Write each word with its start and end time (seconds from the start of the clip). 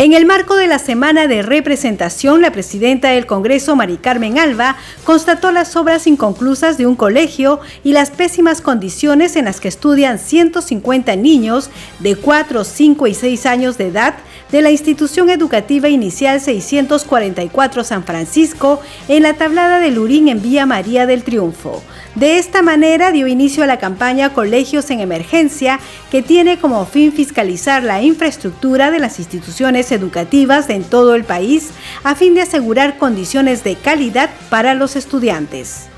En 0.00 0.12
el 0.12 0.26
marco 0.26 0.54
de 0.54 0.68
la 0.68 0.78
semana 0.78 1.26
de 1.26 1.42
representación, 1.42 2.40
la 2.40 2.52
presidenta 2.52 3.08
del 3.08 3.26
Congreso, 3.26 3.74
Mari 3.74 3.96
Carmen 3.96 4.38
Alba, 4.38 4.76
constató 5.02 5.50
las 5.50 5.74
obras 5.74 6.06
inconclusas 6.06 6.78
de 6.78 6.86
un 6.86 6.94
colegio 6.94 7.58
y 7.82 7.90
las 7.90 8.12
pésimas 8.12 8.60
condiciones 8.60 9.34
en 9.34 9.46
las 9.46 9.58
que 9.58 9.66
estudian 9.66 10.20
150 10.20 11.16
niños 11.16 11.70
de 11.98 12.14
4, 12.14 12.62
5 12.62 13.08
y 13.08 13.14
6 13.14 13.46
años 13.46 13.76
de 13.76 13.88
edad 13.88 14.14
de 14.50 14.62
la 14.62 14.70
institución 14.70 15.30
educativa 15.30 15.88
inicial 15.88 16.40
644 16.40 17.84
San 17.84 18.04
Francisco 18.04 18.80
en 19.08 19.22
la 19.22 19.34
tablada 19.34 19.80
de 19.80 19.90
Lurín 19.90 20.28
en 20.28 20.42
Vía 20.42 20.66
María 20.66 21.06
del 21.06 21.22
Triunfo. 21.22 21.82
De 22.14 22.38
esta 22.38 22.62
manera 22.62 23.12
dio 23.12 23.26
inicio 23.26 23.62
a 23.62 23.66
la 23.66 23.78
campaña 23.78 24.32
Colegios 24.32 24.90
en 24.90 25.00
Emergencia, 25.00 25.80
que 26.10 26.22
tiene 26.22 26.58
como 26.58 26.84
fin 26.86 27.12
fiscalizar 27.12 27.82
la 27.82 28.02
infraestructura 28.02 28.90
de 28.90 28.98
las 28.98 29.18
instituciones 29.18 29.92
educativas 29.92 30.70
en 30.70 30.84
todo 30.84 31.14
el 31.14 31.24
país 31.24 31.70
a 32.02 32.14
fin 32.14 32.34
de 32.34 32.42
asegurar 32.42 32.98
condiciones 32.98 33.64
de 33.64 33.76
calidad 33.76 34.30
para 34.50 34.74
los 34.74 34.96
estudiantes. 34.96 35.88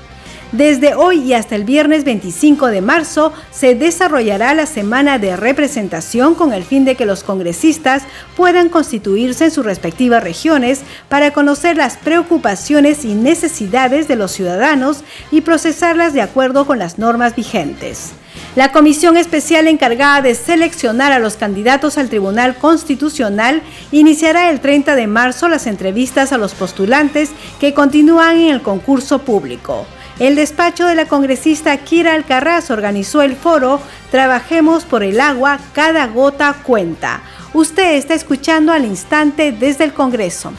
Desde 0.51 0.95
hoy 0.95 1.21
y 1.21 1.33
hasta 1.33 1.55
el 1.55 1.63
viernes 1.63 2.03
25 2.03 2.67
de 2.67 2.81
marzo 2.81 3.31
se 3.51 3.73
desarrollará 3.73 4.53
la 4.53 4.65
semana 4.65 5.17
de 5.17 5.37
representación 5.37 6.35
con 6.35 6.51
el 6.51 6.65
fin 6.65 6.83
de 6.83 6.95
que 6.95 7.05
los 7.05 7.23
congresistas 7.23 8.03
puedan 8.35 8.67
constituirse 8.67 9.45
en 9.45 9.51
sus 9.51 9.63
respectivas 9.63 10.21
regiones 10.21 10.81
para 11.07 11.31
conocer 11.31 11.77
las 11.77 11.95
preocupaciones 11.95 13.05
y 13.05 13.13
necesidades 13.13 14.09
de 14.09 14.17
los 14.17 14.33
ciudadanos 14.33 15.05
y 15.31 15.39
procesarlas 15.39 16.11
de 16.11 16.21
acuerdo 16.21 16.67
con 16.67 16.79
las 16.79 16.99
normas 16.99 17.33
vigentes. 17.33 18.11
La 18.57 18.73
comisión 18.73 19.15
especial 19.15 19.69
encargada 19.69 20.21
de 20.21 20.35
seleccionar 20.35 21.13
a 21.13 21.19
los 21.19 21.37
candidatos 21.37 21.97
al 21.97 22.09
Tribunal 22.09 22.55
Constitucional 22.55 23.61
iniciará 23.93 24.49
el 24.49 24.59
30 24.59 24.97
de 24.97 25.07
marzo 25.07 25.47
las 25.47 25.65
entrevistas 25.65 26.33
a 26.33 26.37
los 26.37 26.53
postulantes 26.53 27.29
que 27.61 27.73
continúan 27.73 28.37
en 28.37 28.49
el 28.49 28.61
concurso 28.61 29.19
público. 29.19 29.85
El 30.19 30.35
despacho 30.35 30.85
de 30.85 30.95
la 30.95 31.07
congresista 31.07 31.75
Kira 31.77 32.13
Alcarraz 32.13 32.69
organizó 32.69 33.21
el 33.21 33.35
foro 33.35 33.81
Trabajemos 34.11 34.83
por 34.83 35.03
el 35.03 35.21
agua, 35.21 35.59
cada 35.73 36.07
gota 36.07 36.53
cuenta. 36.63 37.21
Usted 37.53 37.95
está 37.95 38.13
escuchando 38.13 38.73
al 38.73 38.85
instante 38.85 39.51
desde 39.51 39.85
el 39.85 39.93
Congreso. 39.93 40.53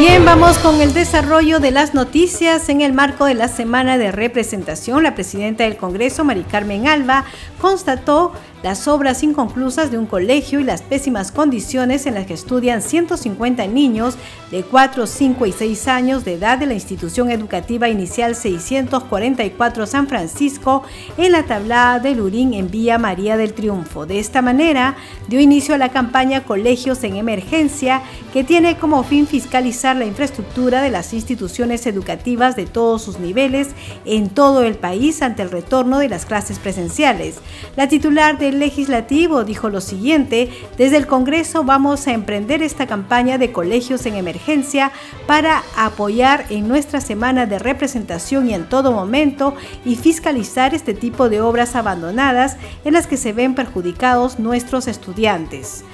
Bien, 0.00 0.24
vamos 0.24 0.56
con 0.56 0.80
el 0.80 0.94
desarrollo 0.94 1.60
de 1.60 1.72
las 1.72 1.92
noticias. 1.92 2.70
En 2.70 2.80
el 2.80 2.94
marco 2.94 3.26
de 3.26 3.34
la 3.34 3.48
semana 3.48 3.98
de 3.98 4.10
representación, 4.10 5.02
la 5.02 5.14
presidenta 5.14 5.64
del 5.64 5.76
Congreso, 5.76 6.24
Mari 6.24 6.42
Carmen 6.44 6.88
Alba, 6.88 7.26
constató 7.60 8.32
las 8.62 8.88
obras 8.88 9.22
inconclusas 9.22 9.90
de 9.90 9.98
un 9.98 10.06
colegio 10.06 10.60
y 10.60 10.64
las 10.64 10.82
pésimas 10.82 11.32
condiciones 11.32 12.06
en 12.06 12.14
las 12.14 12.26
que 12.26 12.34
estudian 12.34 12.82
150 12.82 13.66
niños 13.68 14.16
de 14.50 14.62
4, 14.62 15.06
5 15.06 15.46
y 15.46 15.52
6 15.52 15.88
años 15.88 16.24
de 16.24 16.34
edad 16.34 16.58
de 16.58 16.66
la 16.66 16.74
institución 16.74 17.30
educativa 17.30 17.88
inicial 17.88 18.34
644 18.34 19.86
San 19.86 20.08
Francisco 20.08 20.82
en 21.16 21.32
la 21.32 21.44
tablada 21.44 22.00
de 22.00 22.14
Lurín 22.14 22.52
en 22.52 22.70
Vía 22.70 22.98
María 22.98 23.36
del 23.36 23.54
Triunfo. 23.54 24.04
De 24.04 24.18
esta 24.18 24.42
manera 24.42 24.96
dio 25.28 25.40
inicio 25.40 25.74
a 25.74 25.78
la 25.78 25.90
campaña 25.90 26.44
Colegios 26.44 27.02
en 27.04 27.16
Emergencia 27.16 28.02
que 28.32 28.44
tiene 28.44 28.76
como 28.76 29.02
fin 29.04 29.26
fiscalizar 29.26 29.89
la 29.96 30.06
infraestructura 30.06 30.82
de 30.82 30.90
las 30.90 31.12
instituciones 31.12 31.86
educativas 31.86 32.56
de 32.56 32.66
todos 32.66 33.02
sus 33.02 33.18
niveles 33.18 33.68
en 34.04 34.28
todo 34.28 34.62
el 34.62 34.76
país 34.76 35.22
ante 35.22 35.42
el 35.42 35.50
retorno 35.50 35.98
de 35.98 36.08
las 36.08 36.26
clases 36.26 36.58
presenciales. 36.58 37.36
La 37.76 37.88
titular 37.88 38.38
de 38.38 38.52
Legislativo 38.52 39.44
dijo 39.44 39.68
lo 39.68 39.80
siguiente, 39.80 40.50
desde 40.78 40.96
el 40.96 41.06
Congreso 41.06 41.64
vamos 41.64 42.06
a 42.06 42.12
emprender 42.12 42.62
esta 42.62 42.86
campaña 42.86 43.38
de 43.38 43.52
colegios 43.52 44.06
en 44.06 44.14
emergencia 44.14 44.92
para 45.26 45.62
apoyar 45.76 46.46
en 46.50 46.68
nuestra 46.68 47.00
semana 47.00 47.46
de 47.46 47.58
representación 47.58 48.48
y 48.48 48.54
en 48.54 48.68
todo 48.68 48.92
momento 48.92 49.54
y 49.84 49.96
fiscalizar 49.96 50.74
este 50.74 50.94
tipo 50.94 51.28
de 51.28 51.40
obras 51.40 51.76
abandonadas 51.76 52.56
en 52.84 52.94
las 52.94 53.06
que 53.06 53.16
se 53.16 53.32
ven 53.32 53.54
perjudicados 53.54 54.38
nuestros 54.38 54.88
estudiantes. 54.88 55.84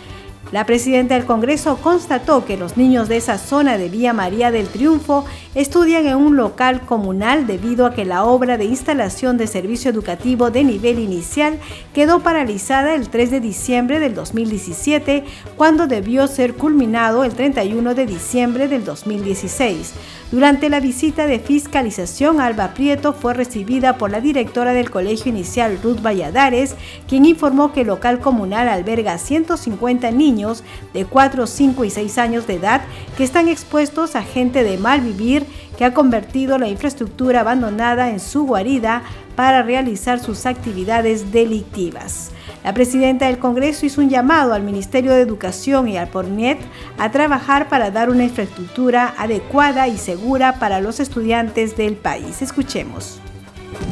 La 0.53 0.65
presidenta 0.65 1.15
del 1.15 1.25
Congreso 1.25 1.77
constató 1.79 2.45
que 2.45 2.57
los 2.57 2.77
niños 2.77 3.09
de 3.09 3.17
esa 3.17 3.37
zona 3.37 3.79
de 3.79 3.89
Vía 3.89 4.13
María 4.13 4.53
del 4.53 4.69
Triunfo 4.69 5.25
estudian 5.57 6.07
en 6.07 6.17
un 6.17 6.37
local 6.37 6.83
comunal 6.83 7.49
debido 7.49 7.85
a 7.85 7.93
que 7.93 8.05
la 8.05 8.25
obra 8.25 8.57
de 8.57 8.65
instalación 8.65 9.39
de 9.39 9.49
servicio 9.49 9.91
educativo 9.91 10.53
de 10.53 10.63
nivel 10.63 11.01
inicial 11.01 11.59
quedó 11.93 12.21
paralizada 12.21 12.95
el 12.95 13.09
3 13.09 13.33
de 13.33 13.41
diciembre 13.41 13.99
del 13.99 14.15
2017, 14.15 15.25
cuando 15.57 15.89
debió 15.89 16.29
ser 16.29 16.55
culminado 16.55 17.25
el 17.25 17.33
31 17.33 17.97
de 17.97 18.07
diciembre 18.07 18.69
del 18.69 18.85
2016. 18.85 19.95
Durante 20.33 20.69
la 20.69 20.81
visita 20.81 21.29
de 21.29 21.39
fiscalización, 21.39 22.41
Alba 22.41 22.75
Prieto 22.75 23.13
fue 23.13 23.33
recibida 23.33 23.97
por 23.97 24.11
la 24.11 24.21
directora 24.21 24.73
del 24.73 24.91
Colegio 24.91 25.31
Inicial 25.31 25.79
Ruth 25.81 26.03
Valladares, 26.03 26.75
quien 27.09 27.25
informó 27.25 27.73
que 27.73 27.83
el 27.83 27.87
local 27.87 28.19
comunal 28.19 28.69
alberga 28.69 29.19
150 29.19 30.11
niños 30.11 30.65
de 30.93 31.05
4, 31.05 31.47
5 31.47 31.85
y 31.85 31.91
6 31.91 32.19
años 32.19 32.47
de 32.49 32.55
edad 32.55 32.81
que 33.17 33.23
están 33.23 33.47
expuestos 33.47 34.17
a 34.17 34.23
gente 34.25 34.65
de 34.65 34.79
mal 34.79 35.01
vivir 35.01 35.47
que 35.79 35.85
ha 35.85 35.95
convertido 35.95 36.59
la 36.59 36.69
infraestructura 36.69 37.41
abandonada 37.41 38.11
en 38.11 38.19
su 38.19 38.47
guarida 38.47 39.05
para 39.37 39.63
realizar 39.63 40.19
sus 40.19 40.45
actividades 40.45 41.31
delictivas. 41.31 42.33
La 42.67 42.75
presidenta 42.75 43.27
del 43.27 43.39
Congreso 43.39 43.87
hizo 43.87 44.01
un 44.01 44.09
llamado 44.09 44.53
al 44.53 44.65
Ministerio 44.65 45.13
de 45.13 45.21
Educación 45.21 45.87
y 45.87 45.99
al 45.99 46.09
PORNET 46.09 46.59
a 46.99 47.13
trabajar 47.13 47.69
para 47.69 47.93
dar 47.93 48.11
una 48.11 48.25
infraestructura 48.25 49.15
adecuada 49.17 49.87
y 49.87 49.97
segura 49.99 50.59
para 50.59 50.81
los 50.81 50.99
estudiantes 50.99 51.77
del 51.77 51.95
país. 51.95 52.43
Escuchemos. 52.43 53.21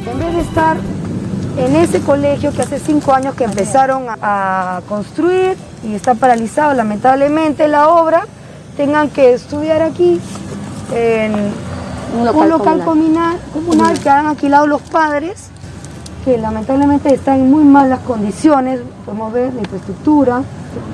En 0.05 0.19
vez 0.19 0.33
de 0.33 0.41
estar 0.41 0.75
en 1.57 1.73
ese 1.77 2.01
colegio 2.01 2.51
que 2.51 2.63
hace 2.63 2.77
cinco 2.79 3.13
años 3.13 3.33
que 3.35 3.45
empezaron 3.45 4.07
a 4.09 4.81
construir 4.89 5.55
y 5.81 5.95
está 5.95 6.13
paralizado 6.13 6.73
lamentablemente 6.73 7.69
la 7.69 7.87
obra, 7.87 8.27
tengan 8.75 9.09
que 9.09 9.35
estudiar 9.35 9.81
aquí 9.81 10.19
en 10.93 11.31
un 12.19 12.25
local, 12.25 12.83
comunal, 12.83 13.39
comunal 13.53 13.97
que 13.97 14.09
han 14.09 14.25
alquilado 14.25 14.67
los 14.67 14.81
padres 14.81 15.49
que 16.25 16.39
lamentablemente 16.39 17.13
está 17.13 17.37
en 17.37 17.51
muy 17.51 17.63
malas 17.63 17.99
condiciones, 17.99 18.79
podemos 19.05 19.31
ver 19.31 19.53
la 19.53 19.61
infraestructura, 19.61 20.41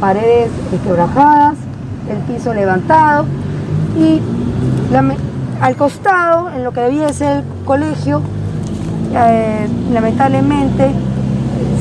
paredes 0.01 0.49
quebrajadas, 0.83 1.55
el 2.09 2.17
piso 2.35 2.53
levantado 2.53 3.25
y 3.97 4.21
al 5.61 5.75
costado, 5.77 6.49
en 6.51 6.65
lo 6.65 6.73
que 6.73 6.81
debía 6.81 7.13
ser 7.13 7.37
el 7.37 7.43
colegio, 7.63 8.21
eh, 9.13 9.69
lamentablemente 9.93 10.91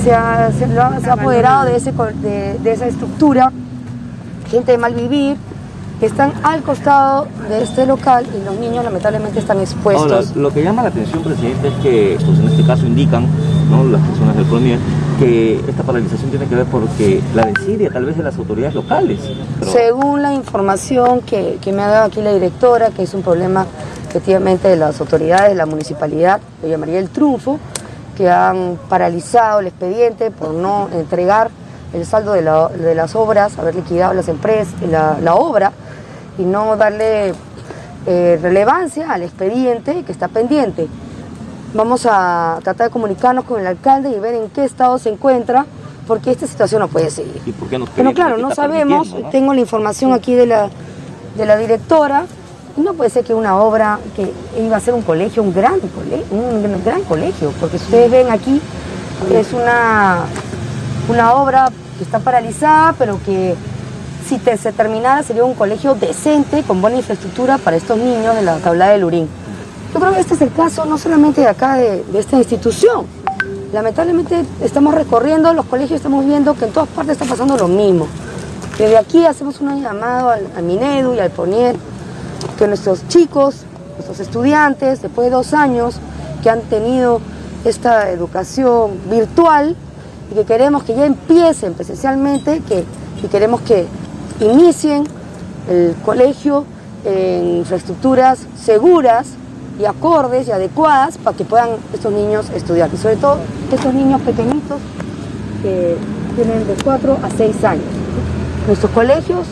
se 0.04 0.14
ha, 0.14 0.50
apoderado 1.10 1.64
de, 1.64 1.76
ese, 1.76 1.92
de 1.92 2.72
esa 2.72 2.86
estructura, 2.86 3.50
gente 4.48 4.72
de 4.72 4.78
mal 4.78 4.94
vivir, 4.94 5.36
que 6.00 6.06
están 6.06 6.32
al 6.42 6.62
costado 6.62 7.28
de 7.50 7.62
este 7.62 7.84
local 7.84 8.26
y 8.34 8.42
los 8.42 8.58
niños 8.58 8.82
lamentablemente 8.82 9.38
están 9.38 9.60
expuestos. 9.60 10.10
Ahora, 10.10 10.26
lo 10.34 10.50
que 10.50 10.64
llama 10.64 10.82
la 10.82 10.88
atención, 10.88 11.22
presidente, 11.22 11.68
es 11.68 11.74
que 11.74 12.18
pues, 12.24 12.38
en 12.38 12.48
este 12.48 12.64
caso 12.64 12.86
indican 12.86 13.26
las 13.70 14.00
personas 14.00 14.36
del 14.36 14.46
CONIE 14.46 14.78
que 15.18 15.60
esta 15.68 15.82
paralización 15.82 16.30
tiene 16.30 16.46
que 16.46 16.54
ver 16.54 16.64
porque 16.66 17.22
la 17.34 17.44
desidia 17.44 17.90
tal 17.90 18.06
vez 18.06 18.16
de 18.16 18.22
las 18.22 18.36
autoridades 18.38 18.74
locales. 18.74 19.20
Según 19.70 20.22
la 20.22 20.32
información 20.32 21.20
que, 21.20 21.58
me 21.72 21.82
ha 21.82 21.88
dado 21.88 22.06
aquí 22.06 22.22
la 22.22 22.32
directora, 22.32 22.88
que 22.88 23.02
es 23.02 23.12
un 23.12 23.22
problema 23.22 23.66
efectivamente 24.08 24.68
de 24.68 24.76
las 24.76 24.98
autoridades 25.00 25.50
de 25.50 25.54
la 25.54 25.66
municipalidad, 25.66 26.40
lo 26.62 26.68
llamaría 26.68 26.98
el 26.98 27.10
trunfo, 27.10 27.58
que 28.16 28.30
han 28.30 28.78
paralizado 28.88 29.60
el 29.60 29.66
expediente 29.66 30.30
por 30.30 30.54
no 30.54 30.88
entregar 30.92 31.50
el 31.92 32.06
saldo 32.06 32.32
de, 32.32 32.42
las 32.42 33.14
obras, 33.14 33.58
haber 33.58 33.74
liquidado 33.74 34.14
las 34.14 34.28
empresas, 34.28 34.74
la 34.90 35.34
obra, 35.34 35.72
y 36.40 36.44
no 36.44 36.76
darle 36.76 37.34
eh, 38.06 38.38
relevancia 38.40 39.12
al 39.12 39.22
expediente 39.22 40.02
que 40.04 40.12
está 40.12 40.28
pendiente. 40.28 40.88
Vamos 41.74 42.06
a 42.10 42.58
tratar 42.62 42.88
de 42.88 42.92
comunicarnos 42.92 43.44
con 43.44 43.60
el 43.60 43.66
alcalde 43.66 44.10
y 44.10 44.18
ver 44.18 44.34
en 44.34 44.48
qué 44.48 44.64
estado 44.64 44.98
se 44.98 45.10
encuentra, 45.10 45.66
porque 46.06 46.32
esta 46.32 46.46
situación 46.46 46.80
no 46.80 46.88
puede 46.88 47.10
seguir. 47.10 47.40
¿Y 47.46 47.52
Pero 47.94 48.12
claro, 48.12 48.38
no 48.38 48.52
sabemos, 48.54 49.14
tengo 49.30 49.54
la 49.54 49.60
información 49.60 50.12
aquí 50.12 50.34
de 50.34 50.46
la, 50.46 50.70
de 51.36 51.46
la 51.46 51.56
directora, 51.56 52.24
no 52.76 52.94
puede 52.94 53.10
ser 53.10 53.24
que 53.24 53.34
una 53.34 53.56
obra 53.56 53.98
que 54.16 54.32
iba 54.60 54.76
a 54.76 54.80
ser 54.80 54.94
un 54.94 55.02
colegio, 55.02 55.42
un 55.42 55.52
gran 55.52 55.78
colegio, 55.80 56.24
un 56.30 56.82
gran 56.84 57.02
colegio, 57.02 57.52
porque 57.60 57.76
ustedes 57.76 58.10
ven 58.10 58.30
aquí 58.30 58.60
es 59.32 59.52
una, 59.52 60.20
una 61.08 61.34
obra 61.34 61.70
que 61.98 62.04
está 62.04 62.20
paralizada, 62.20 62.94
pero 62.98 63.20
que 63.24 63.54
si 64.30 64.38
se 64.38 64.70
terminara 64.70 65.24
sería 65.24 65.44
un 65.44 65.54
colegio 65.54 65.96
decente, 65.96 66.62
con 66.62 66.80
buena 66.80 66.98
infraestructura 66.98 67.58
para 67.58 67.76
estos 67.76 67.98
niños 67.98 68.36
de 68.36 68.42
la 68.42 68.58
tabla 68.58 68.90
de 68.90 68.98
Lurín. 68.98 69.28
Yo 69.92 69.98
creo 69.98 70.12
que 70.12 70.20
este 70.20 70.34
es 70.34 70.42
el 70.42 70.52
caso 70.52 70.84
no 70.84 70.98
solamente 70.98 71.40
de 71.40 71.48
acá, 71.48 71.74
de, 71.74 72.04
esta 72.14 72.36
institución. 72.36 73.06
Lamentablemente 73.72 74.44
estamos 74.62 74.94
recorriendo 74.94 75.52
los 75.52 75.66
colegios, 75.66 75.96
estamos 75.96 76.24
viendo 76.24 76.54
que 76.54 76.66
en 76.66 76.72
todas 76.72 76.88
partes 76.90 77.14
está 77.14 77.24
pasando 77.24 77.56
lo 77.56 77.66
mismo. 77.66 78.06
Desde 78.78 78.96
aquí 78.96 79.26
hacemos 79.26 79.60
un 79.60 79.82
llamado 79.82 80.30
al, 80.30 80.62
Minedu 80.62 81.14
y 81.14 81.18
al 81.18 81.30
Ponier, 81.30 81.74
que 82.56 82.68
nuestros 82.68 83.08
chicos, 83.08 83.64
nuestros 83.94 84.20
estudiantes, 84.20 85.02
después 85.02 85.26
de 85.26 85.32
dos 85.32 85.54
años 85.54 85.96
que 86.40 86.50
han 86.50 86.60
tenido 86.62 87.20
esta 87.64 88.10
educación 88.10 88.92
virtual 89.10 89.74
y 90.30 90.34
que 90.36 90.44
queremos 90.44 90.84
que 90.84 90.94
ya 90.94 91.04
empiecen 91.04 91.74
presencialmente, 91.74 92.60
que, 92.60 92.84
y 93.24 93.26
queremos 93.26 93.60
que 93.62 93.88
inicien 94.40 95.04
el 95.68 95.94
colegio 96.04 96.64
en 97.04 97.58
infraestructuras 97.58 98.40
seguras 98.62 99.28
y 99.78 99.84
acordes 99.84 100.48
y 100.48 100.52
adecuadas 100.52 101.18
para 101.18 101.36
que 101.36 101.44
puedan 101.44 101.70
estos 101.92 102.12
niños 102.12 102.50
estudiar. 102.50 102.90
Y 102.92 102.96
sobre 102.96 103.16
todo 103.16 103.38
estos 103.72 103.94
niños 103.94 104.20
pequeñitos 104.22 104.78
que 105.62 105.96
tienen 106.36 106.66
de 106.66 106.74
4 106.82 107.18
a 107.22 107.30
6 107.30 107.64
años. 107.64 107.84
Nuestros 108.66 108.92
colegios 108.92 109.46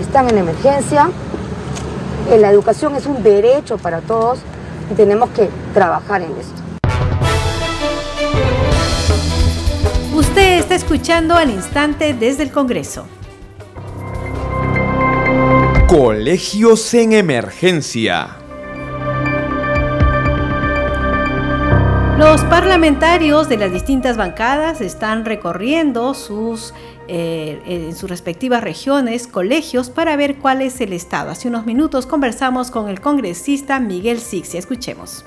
están 0.00 0.28
en 0.28 0.38
emergencia, 0.38 1.10
la 2.38 2.50
educación 2.50 2.94
es 2.96 3.06
un 3.06 3.22
derecho 3.22 3.78
para 3.78 4.00
todos 4.00 4.38
y 4.90 4.94
tenemos 4.94 5.30
que 5.30 5.48
trabajar 5.74 6.22
en 6.22 6.30
esto. 6.32 6.60
Usted 10.14 10.58
está 10.58 10.74
escuchando 10.74 11.34
al 11.34 11.50
instante 11.50 12.14
desde 12.14 12.42
el 12.42 12.52
Congreso. 12.52 13.04
Colegios 15.90 16.94
en 16.94 17.12
emergencia. 17.12 18.36
Los 22.16 22.42
parlamentarios 22.42 23.48
de 23.48 23.56
las 23.56 23.72
distintas 23.72 24.16
bancadas 24.16 24.80
están 24.82 25.24
recorriendo 25.24 26.14
sus, 26.14 26.74
eh, 27.08 27.60
en 27.66 27.96
sus 27.96 28.08
respectivas 28.08 28.62
regiones, 28.62 29.26
colegios, 29.26 29.90
para 29.90 30.14
ver 30.14 30.36
cuál 30.36 30.62
es 30.62 30.80
el 30.80 30.92
estado. 30.92 31.32
Hace 31.32 31.48
unos 31.48 31.66
minutos 31.66 32.06
conversamos 32.06 32.70
con 32.70 32.88
el 32.88 33.00
congresista 33.00 33.80
Miguel 33.80 34.20
Sixia. 34.20 34.60
Escuchemos. 34.60 35.24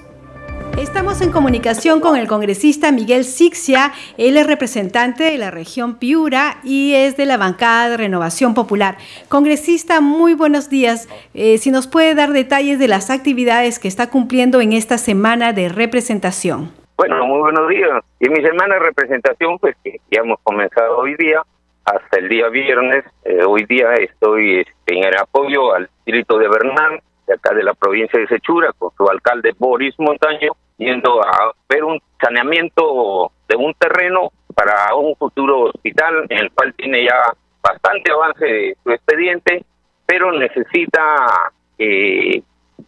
Estamos 0.78 1.22
en 1.22 1.32
comunicación 1.32 2.02
con 2.02 2.18
el 2.18 2.28
congresista 2.28 2.92
Miguel 2.92 3.26
Sixia. 3.26 3.92
Él 4.18 4.38
es 4.38 4.48
representante 4.48 5.24
de 5.24 5.38
la 5.38 5.52
región 5.52 6.00
Piura 6.00 6.58
y 6.64 6.96
es 6.96 7.16
de 7.16 7.28
la 7.28 7.38
bancada 7.38 7.90
de 7.90 7.98
Renovación 7.98 8.56
Popular. 8.56 8.98
Congresista, 9.30 10.02
muy 10.02 10.34
buenos 10.34 10.70
días. 10.70 11.08
Eh, 11.36 11.60
si 11.60 11.70
nos 11.70 11.88
puede 11.88 12.16
dar 12.16 12.32
detalles 12.32 12.80
de 12.80 12.88
las 12.88 13.12
actividades 13.12 13.78
que 13.78 13.88
está 13.88 14.10
cumpliendo 14.10 14.62
en 14.62 14.74
esta 14.74 14.98
semana 14.98 15.54
de 15.54 15.70
representación. 15.70 16.72
Bueno, 16.98 17.24
muy 17.28 17.40
buenos 17.40 17.70
días. 17.70 18.04
Y 18.20 18.30
mi 18.30 18.42
semana 18.42 18.76
de 18.76 18.80
representación, 18.80 19.60
pues 19.60 19.76
que 19.84 20.02
ya 20.12 20.22
hemos 20.22 20.40
comenzado 20.42 20.98
hoy 20.98 21.16
día, 21.16 21.44
hasta 21.86 22.18
el 22.18 22.30
día 22.30 22.50
viernes. 22.50 23.06
Eh, 23.26 23.44
hoy 23.46 23.66
día 23.66 23.94
estoy 23.94 24.62
este, 24.62 24.98
en 24.98 25.04
el 25.04 25.18
apoyo 25.18 25.74
al 25.74 25.88
distrito 26.06 26.38
de 26.40 26.48
Bernal, 26.48 27.02
de 27.28 27.34
acá 27.36 27.54
de 27.54 27.64
la 27.64 27.74
provincia 27.74 28.20
de 28.20 28.28
Sechura, 28.28 28.72
con 28.78 28.92
su 28.98 29.08
alcalde 29.08 29.54
Boris 29.58 29.94
Montaño, 29.98 30.54
yendo 30.78 31.22
a 31.24 31.54
ver 31.70 31.84
un 31.84 32.00
saneamiento 32.22 33.32
de 33.48 33.56
un 33.56 33.74
terreno 33.76 34.32
para 34.56 34.96
un 34.96 35.16
futuro 35.16 35.64
hospital 35.64 36.26
en 36.30 36.38
el 36.38 36.52
cual 36.52 36.74
tiene 36.76 37.06
ya 37.06 37.34
bastante 37.62 38.12
avance 38.12 38.46
de 38.46 38.78
su 38.84 38.92
expediente, 38.92 39.66
pero 40.06 40.32
necesita 40.32 41.52
eh, 41.78 42.42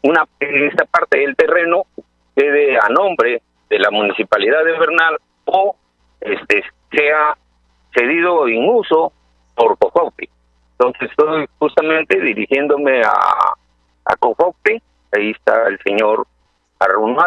una 0.03 0.25
esta 0.39 0.85
parte 0.85 1.19
del 1.19 1.35
terreno 1.35 1.83
quede 2.35 2.77
a 2.77 2.89
nombre 2.89 3.41
de 3.69 3.79
la 3.79 3.89
municipalidad 3.89 4.63
de 4.63 4.77
Bernal 4.77 5.17
o 5.45 5.75
este 6.21 6.63
sea 6.91 7.37
cedido 7.93 8.47
en 8.47 8.69
uso 8.69 9.11
por 9.55 9.77
Cojocte. 9.77 10.29
Entonces 10.77 11.09
estoy 11.09 11.47
justamente 11.57 12.19
dirigiéndome 12.19 13.01
a, 13.01 13.53
a 14.05 14.15
Cojocte, 14.17 14.81
ahí 15.13 15.31
está 15.31 15.67
el 15.67 15.79
señor 15.79 16.27
Arun 16.79 17.17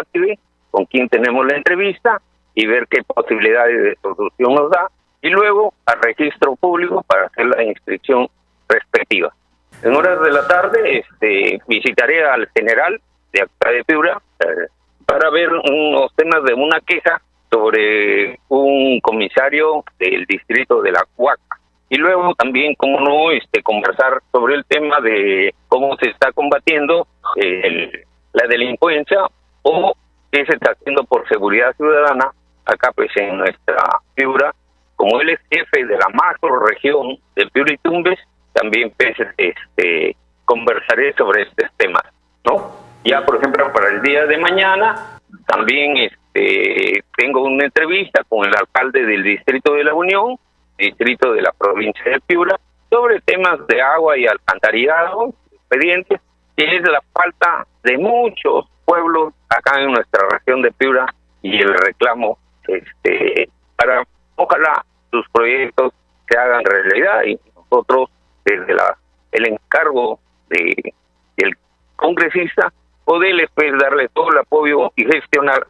con 0.78 0.86
quien 0.86 1.08
tenemos 1.08 1.44
la 1.44 1.56
entrevista 1.56 2.22
y 2.54 2.64
ver 2.64 2.86
qué 2.88 3.02
posibilidades 3.02 3.82
de 3.82 3.98
solución 4.00 4.54
nos 4.54 4.70
da, 4.70 4.88
y 5.20 5.28
luego 5.28 5.74
al 5.86 6.00
registro 6.00 6.54
público 6.54 7.02
para 7.02 7.26
hacer 7.26 7.46
la 7.46 7.64
inscripción 7.64 8.28
respectiva. 8.68 9.34
En 9.82 9.96
horas 9.96 10.20
de 10.22 10.30
la 10.30 10.46
tarde 10.46 11.00
este, 11.00 11.58
visitaré 11.66 12.24
al 12.24 12.48
general 12.54 13.00
de 13.32 13.42
acá 13.42 13.72
de 13.72 13.82
Piura, 13.82 14.22
eh, 14.38 14.68
para 15.04 15.30
ver 15.30 15.48
unos 15.52 16.14
temas 16.14 16.44
de 16.44 16.54
una 16.54 16.80
queja 16.82 17.20
sobre 17.50 18.38
un 18.46 19.00
comisario 19.00 19.82
del 19.98 20.26
distrito 20.26 20.80
de 20.80 20.92
la 20.92 21.04
Cuaca. 21.16 21.58
Y 21.88 21.96
luego 21.96 22.36
también, 22.36 22.76
como 22.76 23.00
no, 23.00 23.32
este, 23.32 23.64
conversar 23.64 24.22
sobre 24.30 24.54
el 24.54 24.64
tema 24.66 25.00
de 25.00 25.52
cómo 25.66 25.96
se 25.96 26.10
está 26.10 26.30
combatiendo 26.30 27.08
eh, 27.34 28.04
la 28.32 28.46
delincuencia 28.46 29.26
o 29.62 29.96
qué 30.30 30.44
se 30.44 30.54
está 30.54 30.72
haciendo 30.72 31.04
por 31.04 31.26
seguridad 31.28 31.74
ciudadana 31.76 32.32
acá 32.64 32.92
pues 32.92 33.10
en 33.16 33.38
nuestra 33.38 33.76
Piura. 34.14 34.54
Como 34.96 35.20
él 35.20 35.30
es 35.30 35.40
jefe 35.50 35.86
de 35.86 35.96
la 35.96 36.08
macro 36.12 36.66
región 36.66 37.18
de 37.36 37.46
Piura 37.46 37.72
y 37.72 37.78
Tumbes, 37.78 38.18
también 38.52 38.92
pues, 38.96 39.16
este, 39.36 40.16
conversaré 40.44 41.12
sobre 41.14 41.42
estos 41.42 41.70
temas, 41.76 42.02
¿no? 42.44 42.72
Ya, 43.04 43.24
por 43.24 43.36
ejemplo, 43.36 43.72
para 43.72 43.90
el 43.90 44.02
día 44.02 44.26
de 44.26 44.38
mañana, 44.38 45.20
también 45.46 45.96
este, 45.96 47.04
tengo 47.16 47.44
una 47.44 47.66
entrevista 47.66 48.22
con 48.28 48.46
el 48.46 48.54
alcalde 48.56 49.04
del 49.06 49.22
Distrito 49.22 49.74
de 49.74 49.84
la 49.84 49.94
Unión, 49.94 50.36
distrito 50.76 51.32
de 51.32 51.42
la 51.42 51.52
provincia 51.52 52.04
de 52.04 52.20
Piura, 52.20 52.58
sobre 52.90 53.20
temas 53.20 53.66
de 53.66 53.80
agua 53.80 54.18
y 54.18 54.26
alcantarillado, 54.26 55.34
expedientes, 55.52 56.20
que 56.58 56.64
es 56.64 56.82
la 56.82 57.00
falta 57.14 57.64
de 57.84 57.96
muchos 57.98 58.66
pueblos 58.84 59.32
acá 59.48 59.80
en 59.80 59.92
nuestra 59.92 60.26
región 60.28 60.60
de 60.60 60.72
Piura 60.72 61.06
y 61.40 61.56
el 61.56 61.72
reclamo 61.72 62.36
este 62.66 63.48
para 63.76 64.02
ojalá 64.34 64.84
sus 65.12 65.24
proyectos 65.30 65.92
se 66.28 66.36
hagan 66.36 66.64
realidad 66.64 67.22
y 67.26 67.38
nosotros 67.54 68.10
desde 68.44 68.74
la 68.74 68.98
el 69.30 69.46
encargo 69.46 70.18
de 70.48 70.94
del 71.36 71.56
congresista 71.94 72.72
poderles 73.04 73.48
pues 73.54 73.72
darle 73.78 74.08
todo 74.08 74.32
el 74.32 74.38
apoyo 74.38 74.90
y 74.96 75.04
gestionar 75.04 75.64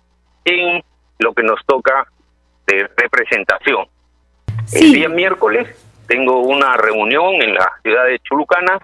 en 0.46 0.82
lo 1.18 1.34
que 1.34 1.42
nos 1.42 1.60
toca 1.66 2.06
de 2.66 2.88
representación. 2.96 3.86
El 4.72 4.92
día 4.92 5.08
miércoles 5.10 5.68
tengo 6.06 6.40
una 6.40 6.78
reunión 6.78 7.34
en 7.42 7.54
la 7.54 7.70
ciudad 7.82 8.06
de 8.06 8.18
Chulucana 8.20 8.80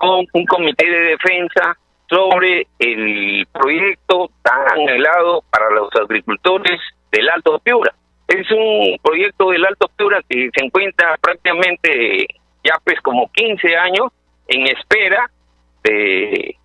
con 0.00 0.26
un 0.32 0.46
comité 0.46 0.90
de 0.90 1.00
defensa 1.10 1.76
sobre 2.08 2.66
el 2.78 3.46
proyecto 3.52 4.30
tan 4.42 4.72
anhelado 4.72 5.44
para 5.50 5.70
los 5.70 5.90
agricultores 5.94 6.80
del 7.12 7.28
Alto 7.28 7.58
Piura. 7.58 7.94
Es 8.26 8.50
un 8.50 8.96
proyecto 9.02 9.50
del 9.50 9.66
Alto 9.66 9.88
Piura 9.94 10.20
que 10.26 10.50
se 10.54 10.64
encuentra 10.64 11.16
prácticamente 11.20 12.26
ya 12.64 12.78
pues 12.82 12.98
como 13.02 13.30
15 13.32 13.76
años 13.76 14.10
en 14.48 14.66
espera 14.68 15.30
de, 15.84 16.56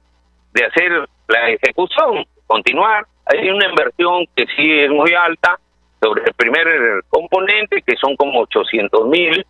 de 0.53 0.65
hacer 0.65 1.07
la 1.27 1.49
ejecución, 1.49 2.25
continuar. 2.47 3.05
Hay 3.25 3.49
una 3.49 3.67
inversión 3.67 4.25
que 4.35 4.45
sí 4.55 4.79
es 4.79 4.89
muy 4.89 5.13
alta 5.13 5.59
sobre 6.01 6.23
el 6.23 6.33
primer 6.33 7.03
componente, 7.09 7.81
que 7.81 7.95
son 7.97 8.15
como 8.15 8.41
800 8.41 9.07
mil, 9.07 9.45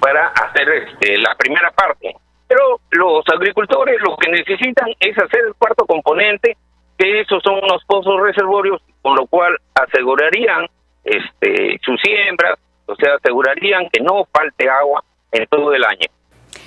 para 0.00 0.28
hacer 0.28 0.68
este, 0.68 1.16
la 1.18 1.34
primera 1.36 1.70
parte. 1.70 2.14
Pero 2.48 2.80
los 3.00 3.24
agricultores 3.32 3.96
lo 4.02 4.16
que 4.16 4.30
necesitan 4.30 4.88
es 5.00 5.16
hacer 5.18 5.40
el 5.46 5.54
cuarto 5.54 5.86
componente, 5.86 6.56
que 6.98 7.20
esos 7.20 7.42
son 7.42 7.54
unos 7.62 7.82
pozos 7.86 8.20
reservorios, 8.20 8.80
con 9.00 9.16
lo 9.16 9.26
cual 9.26 9.56
asegurarían 9.74 10.66
este, 11.02 11.78
sus 11.82 11.98
siembras, 12.00 12.58
o 12.86 12.94
sea, 12.96 13.14
asegurarían 13.14 13.88
que 13.90 14.02
no 14.02 14.26
falte 14.32 14.68
agua 14.68 15.02
en 15.32 15.46
todo 15.46 15.72
el 15.72 15.82
año. 15.84 16.06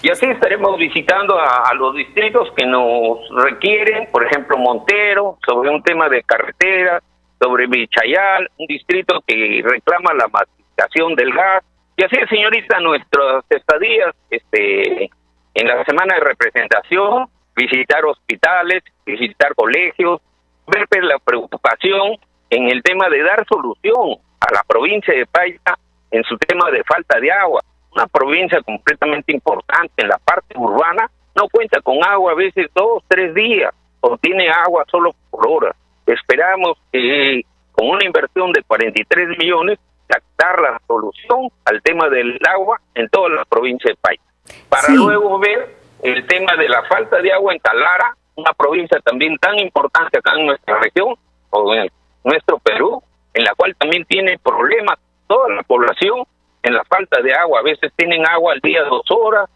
Y 0.01 0.09
así 0.09 0.25
estaremos 0.25 0.77
visitando 0.77 1.37
a, 1.39 1.73
los 1.75 1.95
distritos 1.95 2.51
que 2.57 2.65
nos 2.65 3.19
requieren, 3.43 4.07
por 4.11 4.25
ejemplo, 4.25 4.57
Montero, 4.57 5.37
sobre 5.45 5.69
un 5.69 5.83
tema 5.83 6.09
de 6.09 6.23
carretera, 6.23 7.01
sobre 7.39 7.67
Vichayal, 7.67 8.49
un 8.57 8.67
distrito 8.67 9.21
que 9.27 9.61
reclama 9.63 10.13
la 10.13 10.27
masificación 10.27 11.15
del 11.15 11.31
gas. 11.31 11.63
Y 11.95 12.03
así, 12.03 12.17
señorita, 12.29 12.79
nuestras 12.79 13.45
estadías 13.49 14.15
este, 14.29 15.09
en 15.53 15.67
la 15.67 15.83
semana 15.86 16.15
de 16.15 16.22
representación 16.22 17.27
visitar 17.55 18.03
hospitales, 18.05 18.83
visitar 19.05 19.53
colegios, 19.55 20.22
ver 20.67 20.88
pues, 20.89 21.03
la 21.03 21.19
preocupación 21.19 22.17
en 22.50 22.69
el 22.69 22.81
tema 22.83 23.10
de 23.10 23.24
dar 23.24 23.45
solución 23.48 24.17
a 24.39 24.53
la 24.53 24.63
provincia 24.63 25.13
de 25.13 25.25
Paisa 25.25 25.77
en 26.12 26.24
su 26.24 26.38
tema 26.38 26.69
de 26.72 26.83
falta 26.83 27.19
de 27.19 27.31
agua. 27.31 27.62
Una 27.91 28.07
provincia 28.07 28.62
completamente 28.62 29.33
importante 29.33 29.93
en 29.98 30.07
la 30.07 30.17
parte 30.17 30.57
urbana 30.57 31.10
no 31.36 31.48
cuenta 31.50 31.81
con 31.81 32.03
agua 32.03 32.31
a 32.31 32.36
veces 32.36 32.67
dos, 32.74 33.03
tres 33.07 33.33
días 33.33 33.74
o 34.01 34.17
tiene 34.17 34.50
agua 34.50 34.86
solo 34.89 35.15
por 35.29 35.48
hora. 35.48 35.75
Esperamos 36.05 36.77
que 36.91 37.41
con 37.72 37.89
una 37.89 38.05
inversión 38.05 38.51
de 38.51 38.62
43 38.63 39.38
millones 39.38 39.79
captar 40.07 40.62
la 40.62 40.81
solución 40.86 41.50
al 41.65 41.81
tema 41.81 42.10
del 42.10 42.39
agua 42.48 42.79
en 42.93 43.07
toda 43.10 43.29
la 43.29 43.45
provincia 43.45 43.89
de 43.89 43.95
Paisa. 43.95 44.32
Para 44.69 44.93
luego 44.93 45.39
ver 45.39 45.75
el 46.03 46.25
tema 46.27 46.55
de 46.57 46.67
la 46.69 46.83
falta 46.83 47.21
de 47.21 47.31
agua 47.31 47.53
en 47.53 47.59
Talara, 47.59 48.15
una 48.35 48.51
provincia 48.53 49.00
también 49.00 49.38
tan 49.38 49.57
importante 49.59 50.17
acá 50.17 50.33
en 50.38 50.47
nuestra 50.47 50.79
región 50.79 51.15
o 51.50 51.73
en 51.73 51.89
nuestro 52.23 52.57
Perú, 52.59 53.01
en 53.33 53.43
la 53.43 53.53
cual 53.55 53.75
también 53.77 54.05
tiene 54.05 54.38
problemas 54.39 55.00
toda 55.27 55.50
la 55.50 55.63
población 55.63 56.23
en 56.62 56.73
la 56.73 56.83
falta 56.85 57.21
de 57.21 57.33
agua. 57.33 57.59
A 57.59 57.63
veces 57.63 57.91
tienen 57.95 58.25
agua 58.27 58.53
al 58.53 58.59
día 58.59 58.83
dos 58.83 59.05
horas, 59.09 59.50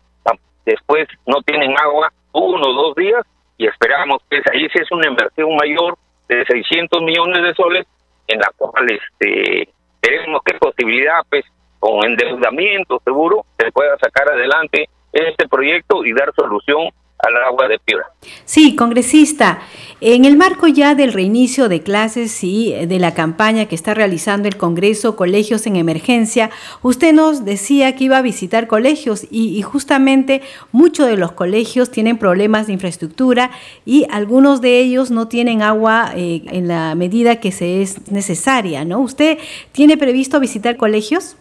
después 0.65 1.08
no 1.25 1.41
tienen 1.44 1.74
agua 1.79 2.12
uno 2.34 2.67
o 2.67 2.74
dos 2.74 2.96
días 2.96 3.25
y 3.58 3.67
esperamos 3.67 4.22
que 4.29 4.38
ahí 4.51 4.67
sí 4.70 4.79
es 4.79 4.91
una 4.91 5.08
inversión 5.08 5.56
mayor 5.56 5.98
de 6.27 6.46
600 6.46 7.01
millones 7.01 7.41
de 7.41 7.53
soles 7.56 7.88
en 8.27 8.39
la 8.39 8.51
cual 8.56 8.86
este 8.91 9.70
tenemos 10.01 10.41
qué 10.46 10.53
posibilidad 10.56 11.22
pues 11.29 11.46
con 11.79 12.05
endeudamiento 12.05 13.01
seguro 13.03 13.46
se 13.57 13.72
pueda 13.72 13.98
sacar 13.98 14.29
adelante 14.29 14.89
este 15.13 15.48
proyecto 15.48 16.05
y 16.05 16.13
dar 16.13 16.34
solución 16.36 16.89
al 17.19 17.36
agua 17.43 17.67
de 17.67 17.79
Piura. 17.79 18.05
Sí, 18.46 18.75
congresista, 18.75 19.60
en 20.01 20.25
el 20.25 20.38
marco 20.38 20.67
ya 20.67 20.93
del 20.93 21.13
reinicio 21.13 21.67
de 21.67 21.81
clases 21.81 22.43
y 22.43 22.74
de 22.74 23.00
la 23.00 23.13
campaña 23.13 23.65
que 23.65 23.75
está 23.75 23.93
realizando 23.93 24.48
el 24.48 24.57
Congreso 24.57 25.15
Colegios 25.15 25.65
en 25.65 25.77
Emergencia, 25.77 26.51
usted 26.84 27.13
nos 27.13 27.43
decía 27.43 27.96
que 27.96 28.03
iba 28.03 28.17
a 28.17 28.22
visitar 28.22 28.67
colegios 28.67 29.25
y, 29.31 29.62
justamente 29.63 30.41
muchos 30.72 31.07
de 31.07 31.17
los 31.17 31.31
colegios 31.31 31.89
tienen 31.89 32.17
problemas 32.17 32.67
de 32.67 32.74
infraestructura 32.74 33.50
y 33.86 34.05
algunos 34.12 34.62
de 34.62 34.79
ellos 34.79 35.10
no 35.10 35.27
tienen 35.27 35.63
agua 35.63 36.12
eh, 36.15 36.43
en 36.51 36.67
la 36.67 36.93
medida 36.96 37.39
que 37.39 37.51
se 37.51 37.81
es 37.81 38.12
necesaria, 38.12 38.86
¿no? 38.86 39.00
¿Usted 39.00 39.39
tiene 39.72 39.98
previsto 39.98 40.39
visitar 40.39 40.77
colegios? 40.77 41.36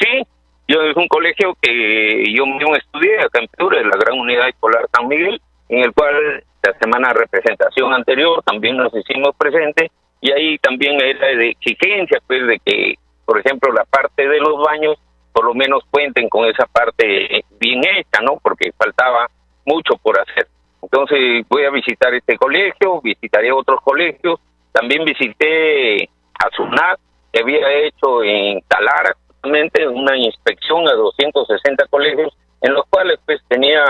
Sí, 0.00 0.22
yo 0.66 0.82
es 0.82 0.96
un 0.96 1.08
colegio 1.08 1.54
que 1.60 2.24
yo 2.34 2.46
mismo 2.46 2.74
estudié 2.74 3.20
acá 3.20 3.40
en 3.40 3.48
Piura, 3.48 3.82
la 3.82 3.96
Gran 3.98 4.18
Unidad 4.18 4.48
Escolar 4.48 4.86
San 4.92 5.08
Miguel, 5.08 5.40
en 5.68 5.84
el 5.84 5.92
cual 5.92 6.42
la 6.62 6.78
semana 6.78 7.08
de 7.08 7.20
representación 7.20 7.92
anterior 7.92 8.42
también 8.44 8.76
nos 8.76 8.94
hicimos 8.94 9.34
presentes 9.36 9.90
y 10.20 10.32
ahí 10.32 10.58
también 10.58 11.00
era 11.00 11.26
de 11.28 11.50
exigencia, 11.50 12.20
pues, 12.26 12.46
de 12.46 12.58
que, 12.64 12.94
por 13.24 13.38
ejemplo, 13.38 13.72
la 13.72 13.84
parte 13.84 14.26
de 14.26 14.38
los 14.38 14.62
baños 14.62 14.96
por 15.32 15.44
lo 15.44 15.54
menos 15.54 15.82
cuenten 15.90 16.28
con 16.28 16.46
esa 16.46 16.66
parte 16.66 17.44
bien 17.60 17.80
hecha, 17.84 18.20
¿no? 18.22 18.38
Porque 18.42 18.72
faltaba 18.76 19.28
mucho 19.64 19.96
por 20.02 20.18
hacer. 20.18 20.48
Entonces 20.82 21.46
voy 21.48 21.64
a 21.64 21.70
visitar 21.70 22.12
este 22.14 22.36
colegio, 22.36 23.00
visitaré 23.00 23.52
otros 23.52 23.80
colegios, 23.82 24.40
también 24.72 25.04
visité 25.04 26.08
a 26.34 26.50
SUNAT, 26.56 26.98
que 27.32 27.40
había 27.42 27.72
hecho 27.84 28.24
en 28.24 28.60
Talara, 28.62 29.14
una 29.42 30.16
inspección 30.16 30.88
a 30.88 30.92
260 30.92 31.86
colegios 31.88 32.36
en 32.60 32.74
los 32.74 32.84
cuales 32.90 33.18
pues 33.24 33.40
tenía 33.48 33.84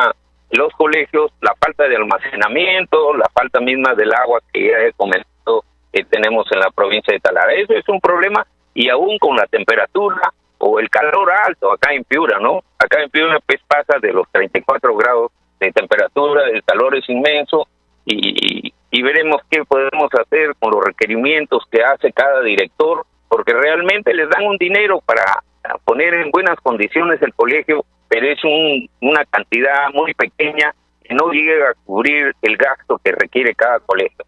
los 0.53 0.73
colegios 0.75 1.33
la 1.41 1.55
falta 1.61 1.89
de 1.89 1.97
almacenamiento, 1.97 3.15
la 3.15 3.29
falta 3.33 3.61
misma 3.61 3.95
del 3.95 4.13
agua 4.13 4.41
que 4.53 4.69
ya 4.69 4.79
he 4.81 4.93
comentado 4.93 5.65
que 5.93 6.05
tenemos 6.05 6.47
en 6.53 6.61
la 6.61 6.71
provincia 6.71 7.13
de 7.13 7.21
Talara. 7.21 7.53
Eso 7.55 7.75
es 7.75 7.89
un 7.89 8.01
problema 8.01 8.47
y 8.75 8.89
aún 8.89 9.19
con 9.19 9.37
la 9.37 9.47
temperatura 9.47 10.33
o 10.59 10.79
el 10.79 10.89
calor 10.91 11.31
alto 11.47 11.73
acá 11.73 11.93
en 11.93 12.05
Piura, 12.05 12.39
¿no? 12.39 12.63
Acá 12.79 13.03
en 13.03 13.11
Piura 13.11 13.39
pues 13.47 13.61
pasa 13.67 13.99
de 14.01 14.13
los 14.13 14.29
34 14.31 14.95
grados 14.95 15.33
de 15.59 15.73
temperatura, 15.73 16.49
el 16.49 16.63
calor 16.65 16.97
es 16.97 17.09
inmenso 17.09 17.67
y, 18.05 18.73
y 18.91 19.03
veremos 19.03 19.43
qué 19.51 19.65
podemos 19.65 20.11
hacer 20.13 20.55
con 20.59 20.73
los 20.73 20.85
requerimientos 20.85 21.65
que 21.71 21.83
hace 21.83 22.13
cada 22.13 22.41
director 22.43 23.05
porque 23.31 23.55
realmente 23.55 24.13
les 24.13 24.29
dan 24.29 24.45
un 24.45 24.59
dinero 24.59 25.01
para 25.07 25.23
poner 25.85 26.13
en 26.15 26.31
buenas 26.31 26.59
condiciones 26.61 27.23
el 27.23 27.33
colegio, 27.33 27.85
pero 28.09 28.27
es 28.27 28.39
una 29.01 29.25
cantidad 29.27 29.89
muy 29.95 30.13
pequeña 30.15 30.75
que 31.03 31.15
no 31.15 31.31
llega 31.31 31.71
a 31.71 31.75
cubrir 31.85 32.35
el 32.43 32.57
gasto 32.57 33.01
que 33.03 33.13
requiere 33.13 33.55
cada 33.55 33.79
colegio. 33.79 34.25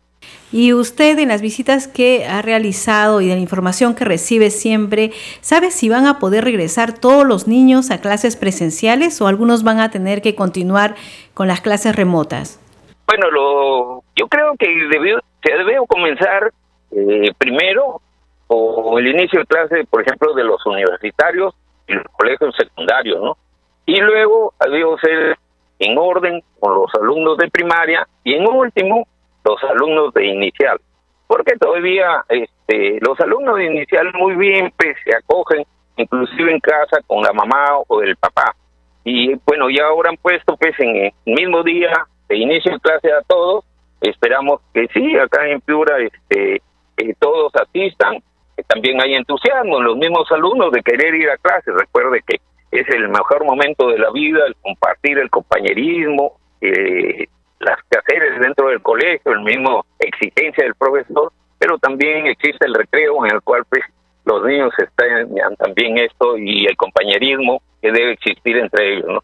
Y 0.53 0.73
usted 0.73 1.19
en 1.19 1.29
las 1.29 1.43
visitas 1.43 1.89
que 1.89 2.27
ha 2.27 2.43
realizado 2.43 3.21
y 3.21 3.27
de 3.27 3.35
la 3.35 3.41
información 3.41 3.95
que 3.97 4.05
recibe 4.05 4.51
siempre, 4.51 5.11
¿sabe 5.41 5.71
si 5.71 5.89
van 5.89 6.07
a 6.07 6.19
poder 6.21 6.45
regresar 6.45 6.97
todos 6.97 7.27
los 7.27 7.49
niños 7.49 7.91
a 7.91 8.01
clases 8.01 8.37
presenciales 8.37 9.21
o 9.21 9.27
algunos 9.27 9.65
van 9.65 9.81
a 9.81 9.91
tener 9.91 10.23
que 10.23 10.37
continuar 10.37 10.95
con 11.35 11.49
las 11.49 11.61
clases 11.61 11.97
remotas? 11.97 12.61
Bueno, 13.07 13.31
lo, 13.31 14.05
yo 14.15 14.29
creo 14.29 14.55
que 14.59 14.69
debió, 14.91 15.19
se 15.43 15.55
debe 15.55 15.79
comenzar 15.89 16.53
eh, 16.93 17.33
primero 17.39 18.01
o 18.55 18.99
el 18.99 19.09
inicio 19.09 19.41
de 19.41 19.47
clase, 19.47 19.85
por 19.89 20.03
ejemplo, 20.03 20.35
de 20.35 20.45
los 20.45 20.65
universitarios 20.67 21.55
y 21.87 21.95
los 21.95 22.07
colegios 22.13 22.55
secundarios, 22.57 23.21
¿no? 23.23 23.37
Y 23.87 24.01
luego 24.01 24.53
debió 24.61 24.97
ser 24.99 25.37
en 25.79 25.99
orden 25.99 26.43
con 26.61 26.75
los 26.75 26.95
alumnos 26.95 27.39
de 27.39 27.51
primaria 27.51 28.07
y 28.23 28.35
en 28.35 28.47
último 28.47 29.07
los 29.45 29.63
alumnos 29.65 30.15
de 30.15 30.27
inicial, 30.27 30.81
porque 31.27 31.57
todavía 31.57 32.25
este, 32.29 32.99
los 33.01 33.19
alumnos 33.21 33.57
de 33.57 33.67
inicial 33.67 34.13
muy 34.15 34.37
bien 34.37 34.73
pues, 34.77 34.97
se 35.05 35.17
acogen 35.17 35.65
inclusive 35.97 36.53
en 36.53 36.61
casa 36.61 36.99
con 37.07 37.23
la 37.23 37.33
mamá 37.33 37.79
o 37.89 38.03
el 38.03 38.17
papá. 38.17 38.55
Y 39.05 39.35
bueno, 39.47 39.69
ya 39.69 39.87
ahora 39.87 40.11
han 40.11 40.17
puesto 40.17 40.57
pues 40.57 40.79
en 40.79 40.97
el 40.97 41.13
mismo 41.25 41.63
día 41.63 42.07
de 42.29 42.37
inicio 42.37 42.73
de 42.73 42.81
clase 42.81 43.13
a 43.13 43.23
todos, 43.27 43.65
esperamos 44.01 44.61
que 44.73 44.87
sí, 44.95 45.17
acá 45.17 45.49
en 45.49 45.61
Piura 45.61 45.99
este, 45.99 46.63
eh, 46.99 47.15
todos 47.19 47.53
asistan 47.57 48.23
también 48.67 49.01
hay 49.01 49.15
entusiasmo 49.15 49.79
en 49.79 49.85
los 49.85 49.97
mismos 49.97 50.31
alumnos 50.31 50.73
de 50.73 50.83
querer 50.83 51.15
ir 51.15 51.31
a 51.31 51.37
clase. 51.39 51.71
Recuerde 51.73 52.23
que 52.27 52.41
es 52.71 52.89
el 52.89 53.09
mejor 53.09 53.45
momento 53.45 53.89
de 53.89 53.99
la 53.99 54.11
vida, 54.11 54.47
el 54.47 54.57
compartir 54.57 55.19
el 55.19 55.31
compañerismo, 55.31 56.39
eh, 56.61 57.27
las 57.61 57.79
quehaceres 57.91 58.41
dentro 58.41 58.69
del 58.69 58.83
colegio, 58.83 59.33
el 59.33 59.43
mismo 59.43 59.85
exigencia 59.99 60.65
del 60.65 60.75
profesor, 60.75 61.33
pero 61.59 61.79
también 61.79 62.27
existe 62.27 62.67
el 62.67 62.75
recreo 62.75 63.25
en 63.25 63.33
el 63.33 63.43
cual 63.43 63.65
pues, 63.69 63.83
los 64.25 64.45
niños 64.45 64.73
están 64.79 65.35
también 65.59 65.99
esto 65.99 66.37
y 66.39 66.67
el 66.67 66.77
compañerismo 66.77 67.63
que 67.81 67.93
debe 67.93 68.13
existir 68.13 68.57
entre 68.57 68.95
ellos, 68.95 69.07
¿no? 69.09 69.21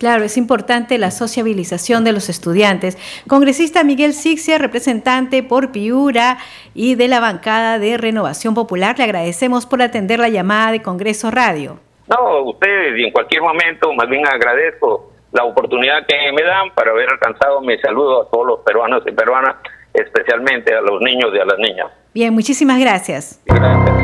Claro, 0.00 0.24
es 0.24 0.38
importante 0.38 0.96
la 0.96 1.10
sociabilización 1.10 2.04
de 2.04 2.12
los 2.12 2.30
estudiantes. 2.30 2.96
Congresista 3.28 3.84
Miguel 3.84 4.14
Sixia, 4.14 4.56
representante 4.56 5.42
por 5.42 5.72
Piura 5.72 6.38
y 6.72 6.94
de 6.94 7.06
la 7.06 7.20
bancada 7.20 7.78
de 7.78 7.98
Renovación 7.98 8.54
Popular, 8.54 8.96
le 8.96 9.04
agradecemos 9.04 9.66
por 9.66 9.82
atender 9.82 10.18
la 10.18 10.30
llamada 10.30 10.72
de 10.72 10.80
Congreso 10.80 11.30
Radio. 11.30 11.78
No, 12.08 12.44
ustedes 12.44 12.98
y 12.98 13.04
en 13.04 13.12
cualquier 13.12 13.42
momento, 13.42 13.92
más 13.92 14.08
bien 14.08 14.26
agradezco 14.26 15.12
la 15.32 15.44
oportunidad 15.44 16.06
que 16.08 16.16
me 16.32 16.44
dan 16.44 16.74
para 16.74 16.92
haber 16.92 17.10
alcanzado 17.10 17.60
mi 17.60 17.76
saludo 17.80 18.22
a 18.22 18.30
todos 18.30 18.46
los 18.46 18.60
peruanos 18.60 19.02
y 19.06 19.12
peruanas, 19.12 19.56
especialmente 19.92 20.74
a 20.74 20.80
los 20.80 21.02
niños 21.02 21.28
y 21.34 21.40
a 21.40 21.44
las 21.44 21.58
niñas. 21.58 21.88
Bien, 22.14 22.32
muchísimas 22.32 22.80
gracias. 22.80 23.42
Gracias. 23.44 24.00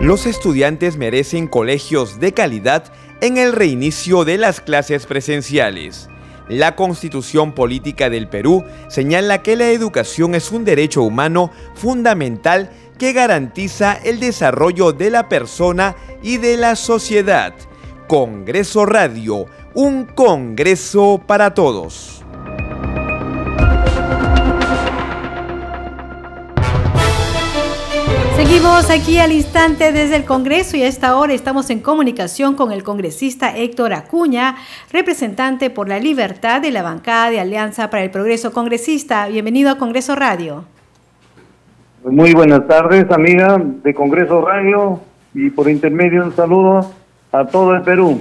Los 0.00 0.24
estudiantes 0.24 0.96
merecen 0.96 1.46
colegios 1.46 2.20
de 2.20 2.32
calidad 2.32 2.90
en 3.20 3.36
el 3.36 3.52
reinicio 3.52 4.24
de 4.24 4.38
las 4.38 4.60
clases 4.60 5.06
presenciales. 5.06 6.08
La 6.48 6.74
Constitución 6.74 7.52
Política 7.52 8.10
del 8.10 8.28
Perú 8.28 8.64
señala 8.88 9.42
que 9.42 9.56
la 9.56 9.70
educación 9.70 10.34
es 10.34 10.50
un 10.50 10.64
derecho 10.64 11.02
humano 11.02 11.52
fundamental 11.74 12.70
que 12.98 13.12
garantiza 13.12 13.92
el 13.92 14.20
desarrollo 14.20 14.92
de 14.92 15.10
la 15.10 15.28
persona 15.28 15.94
y 16.22 16.38
de 16.38 16.56
la 16.56 16.76
sociedad. 16.76 17.54
Congreso 18.08 18.84
Radio, 18.84 19.46
un 19.74 20.04
Congreso 20.04 21.22
para 21.24 21.54
todos. 21.54 22.19
Seguimos 28.50 28.90
aquí 28.90 29.18
al 29.18 29.30
instante 29.30 29.92
desde 29.92 30.16
el 30.16 30.24
Congreso 30.24 30.76
y 30.76 30.82
a 30.82 30.88
esta 30.88 31.16
hora 31.16 31.32
estamos 31.32 31.70
en 31.70 31.78
comunicación 31.78 32.56
con 32.56 32.72
el 32.72 32.82
congresista 32.82 33.56
Héctor 33.56 33.92
Acuña, 33.92 34.56
representante 34.92 35.70
por 35.70 35.88
la 35.88 36.00
libertad 36.00 36.60
de 36.60 36.72
la 36.72 36.82
bancada 36.82 37.30
de 37.30 37.38
Alianza 37.38 37.90
para 37.90 38.02
el 38.02 38.10
Progreso. 38.10 38.50
Congresista, 38.50 39.28
bienvenido 39.28 39.70
a 39.70 39.78
Congreso 39.78 40.16
Radio. 40.16 40.64
Muy 42.02 42.34
buenas 42.34 42.66
tardes, 42.66 43.08
amiga 43.12 43.56
de 43.62 43.94
Congreso 43.94 44.40
Radio, 44.40 44.98
y 45.32 45.50
por 45.50 45.70
intermedio 45.70 46.24
un 46.24 46.34
saludo 46.34 46.90
a 47.30 47.46
todo 47.46 47.76
el 47.76 47.82
Perú. 47.82 48.20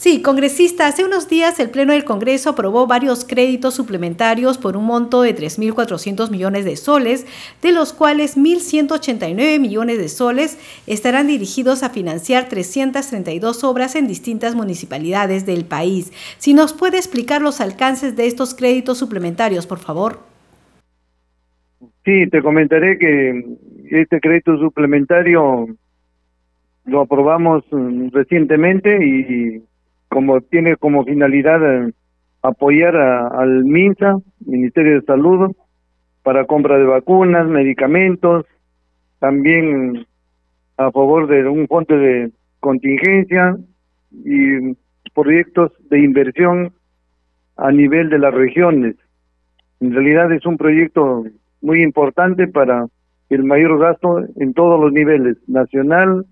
Sí, 0.00 0.22
congresista, 0.22 0.86
hace 0.86 1.04
unos 1.04 1.28
días 1.28 1.60
el 1.60 1.68
Pleno 1.68 1.92
del 1.92 2.06
Congreso 2.06 2.48
aprobó 2.48 2.86
varios 2.86 3.26
créditos 3.26 3.74
suplementarios 3.74 4.56
por 4.56 4.78
un 4.78 4.86
monto 4.86 5.20
de 5.20 5.36
3.400 5.36 6.30
millones 6.30 6.64
de 6.64 6.76
soles, 6.76 7.26
de 7.60 7.72
los 7.72 7.92
cuales 7.92 8.38
1.189 8.38 9.60
millones 9.60 9.98
de 9.98 10.08
soles 10.08 10.58
estarán 10.86 11.26
dirigidos 11.26 11.82
a 11.82 11.90
financiar 11.90 12.48
332 12.48 13.62
obras 13.62 13.94
en 13.94 14.08
distintas 14.08 14.54
municipalidades 14.54 15.44
del 15.44 15.66
país. 15.66 16.14
Si 16.38 16.54
nos 16.54 16.72
puede 16.72 16.96
explicar 16.96 17.42
los 17.42 17.60
alcances 17.60 18.16
de 18.16 18.26
estos 18.26 18.54
créditos 18.54 18.96
suplementarios, 18.96 19.66
por 19.66 19.80
favor. 19.80 20.20
Sí, 22.06 22.26
te 22.30 22.40
comentaré 22.40 22.98
que 22.98 23.44
este 23.90 24.18
crédito 24.18 24.56
suplementario 24.56 25.66
lo 26.86 27.00
aprobamos 27.02 27.64
mm, 27.70 28.08
recientemente 28.12 29.06
y 29.06 29.62
como 30.10 30.40
tiene 30.40 30.76
como 30.76 31.04
finalidad 31.04 31.62
eh, 31.62 31.92
apoyar 32.42 32.96
al 32.96 33.64
MINSA, 33.64 34.16
Ministerio 34.44 35.00
de 35.00 35.06
Salud, 35.06 35.52
para 36.22 36.44
compra 36.44 36.76
de 36.76 36.84
vacunas, 36.84 37.46
medicamentos, 37.46 38.44
también 39.20 40.06
a 40.76 40.90
favor 40.90 41.26
de 41.28 41.48
un 41.48 41.66
fondo 41.66 41.96
de 41.96 42.30
contingencia 42.58 43.56
y 44.12 44.74
proyectos 45.14 45.72
de 45.88 46.00
inversión 46.00 46.72
a 47.56 47.70
nivel 47.70 48.10
de 48.10 48.18
las 48.18 48.34
regiones. 48.34 48.96
En 49.80 49.92
realidad 49.92 50.32
es 50.32 50.44
un 50.44 50.56
proyecto 50.56 51.24
muy 51.62 51.82
importante 51.82 52.48
para 52.48 52.86
el 53.28 53.44
mayor 53.44 53.78
gasto 53.78 54.18
en 54.36 54.54
todos 54.54 54.80
los 54.80 54.92
niveles, 54.92 55.36
nacional, 55.46 56.26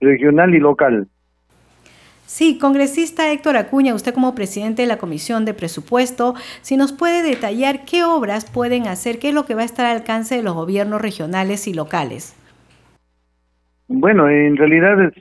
regional 0.00 0.54
y 0.54 0.58
local. 0.58 1.08
Sí, 2.26 2.58
congresista 2.58 3.30
Héctor 3.30 3.56
Acuña, 3.56 3.94
usted 3.94 4.14
como 4.14 4.34
presidente 4.34 4.82
de 4.82 4.88
la 4.88 4.96
Comisión 4.96 5.44
de 5.44 5.54
Presupuesto, 5.54 6.34
si 6.62 6.76
nos 6.76 6.92
puede 6.92 7.22
detallar 7.22 7.84
qué 7.84 8.04
obras 8.04 8.50
pueden 8.50 8.86
hacer, 8.86 9.18
qué 9.18 9.28
es 9.28 9.34
lo 9.34 9.44
que 9.44 9.54
va 9.54 9.62
a 9.62 9.66
estar 9.66 9.86
al 9.86 9.98
alcance 9.98 10.36
de 10.36 10.42
los 10.42 10.54
gobiernos 10.54 11.02
regionales 11.02 11.68
y 11.68 11.74
locales. 11.74 12.34
Bueno, 13.88 14.30
en 14.30 14.56
realidad 14.56 15.12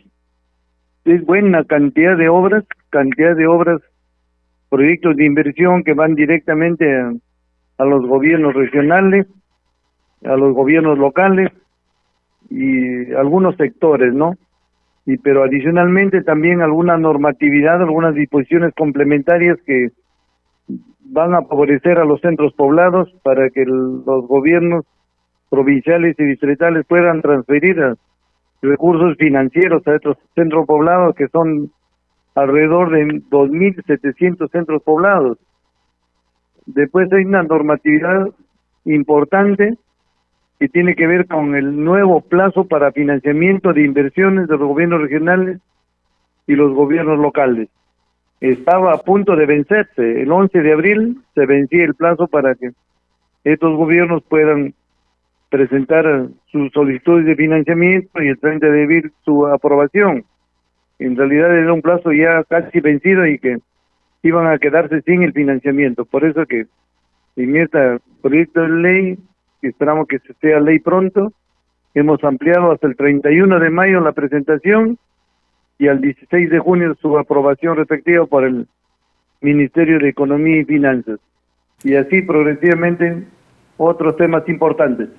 es, 1.03 1.25
buena 1.25 1.65
cantidad 1.65 2.15
de 2.15 2.29
obras, 2.29 2.63
cantidad 2.89 3.35
de 3.35 3.47
obras, 3.47 3.81
proyectos 4.69 5.17
de 5.17 5.25
inversión 5.25 5.83
que 5.83 5.93
van 5.93 6.15
directamente 6.15 6.95
a, 6.95 7.11
a 7.79 7.85
los 7.85 8.05
gobiernos 8.05 8.53
regionales, 8.53 9.27
a 10.23 10.35
los 10.37 10.53
gobiernos 10.53 10.97
locales 10.97 11.51
y 12.49 13.11
algunos 13.13 13.55
sectores, 13.57 14.13
¿no? 14.13 14.37
Y 15.05 15.17
pero 15.17 15.43
adicionalmente 15.43 16.21
también 16.21 16.61
alguna 16.61 16.97
normatividad, 16.97 17.81
algunas 17.81 18.13
disposiciones 18.13 18.73
complementarias 18.75 19.57
que 19.65 19.89
van 21.05 21.33
a 21.33 21.41
favorecer 21.41 21.99
a 21.99 22.05
los 22.05 22.21
centros 22.21 22.53
poblados 22.53 23.11
para 23.23 23.49
que 23.49 23.65
los 23.65 24.27
gobiernos 24.27 24.85
provinciales 25.49 26.15
y 26.17 26.23
distritales 26.23 26.85
puedan 26.87 27.21
transferir 27.21 27.95
recursos 28.61 29.17
financieros 29.17 29.85
a 29.87 29.95
estos 29.95 30.17
centros 30.35 30.65
poblados 30.65 31.15
que 31.15 31.27
son 31.27 31.71
alrededor 32.35 32.91
de 32.91 33.05
2.700 33.29 34.49
centros 34.51 34.83
poblados. 34.83 35.37
Después 36.65 37.11
hay 37.11 37.25
una 37.25 37.43
normatividad 37.43 38.27
importante 38.85 39.77
que 40.61 40.69
tiene 40.69 40.93
que 40.93 41.07
ver 41.07 41.25
con 41.25 41.55
el 41.55 41.83
nuevo 41.83 42.21
plazo 42.21 42.65
para 42.65 42.91
financiamiento 42.91 43.73
de 43.73 43.83
inversiones 43.83 44.47
de 44.47 44.59
los 44.59 44.67
gobiernos 44.67 45.01
regionales 45.01 45.59
y 46.45 46.53
los 46.53 46.71
gobiernos 46.75 47.17
locales. 47.17 47.67
Estaba 48.41 48.93
a 48.93 48.99
punto 48.99 49.35
de 49.35 49.47
vencerse. 49.47 50.21
El 50.21 50.31
11 50.31 50.61
de 50.61 50.71
abril 50.71 51.17
se 51.33 51.47
vencía 51.47 51.83
el 51.83 51.95
plazo 51.95 52.27
para 52.27 52.53
que 52.53 52.73
estos 53.43 53.75
gobiernos 53.75 54.21
puedan 54.29 54.75
presentar 55.49 56.27
sus 56.51 56.71
solicitudes 56.73 57.25
de 57.25 57.35
financiamiento 57.35 58.21
y 58.21 58.27
el 58.27 58.37
30 58.37 58.67
de 58.67 58.83
abril 58.83 59.11
su 59.25 59.47
aprobación. 59.47 60.25
En 60.99 61.17
realidad 61.17 61.57
era 61.57 61.73
un 61.73 61.81
plazo 61.81 62.11
ya 62.11 62.43
casi 62.43 62.81
vencido 62.81 63.25
y 63.25 63.39
que 63.39 63.57
iban 64.21 64.45
a 64.45 64.59
quedarse 64.59 65.01
sin 65.01 65.23
el 65.23 65.33
financiamiento. 65.33 66.05
Por 66.05 66.23
eso 66.23 66.45
que 66.45 66.67
en 67.35 67.55
este 67.55 67.97
proyecto 68.21 68.61
de 68.61 68.69
ley 68.69 69.17
esperamos 69.67 70.07
que 70.07 70.19
sea 70.39 70.59
ley 70.59 70.79
pronto. 70.79 71.31
Hemos 71.93 72.23
ampliado 72.23 72.71
hasta 72.71 72.87
el 72.87 72.95
31 72.95 73.59
de 73.59 73.69
mayo 73.69 73.99
la 73.99 74.13
presentación 74.13 74.97
y 75.77 75.87
al 75.87 75.99
16 75.99 76.49
de 76.49 76.59
junio 76.59 76.95
su 77.01 77.17
aprobación 77.17 77.75
respectiva 77.75 78.25
por 78.25 78.45
el 78.45 78.67
Ministerio 79.41 79.99
de 79.99 80.09
Economía 80.09 80.61
y 80.61 80.65
Finanzas. 80.65 81.19
Y 81.83 81.95
así 81.95 82.21
progresivamente 82.21 83.23
otros 83.77 84.15
temas 84.15 84.47
importantes. 84.47 85.09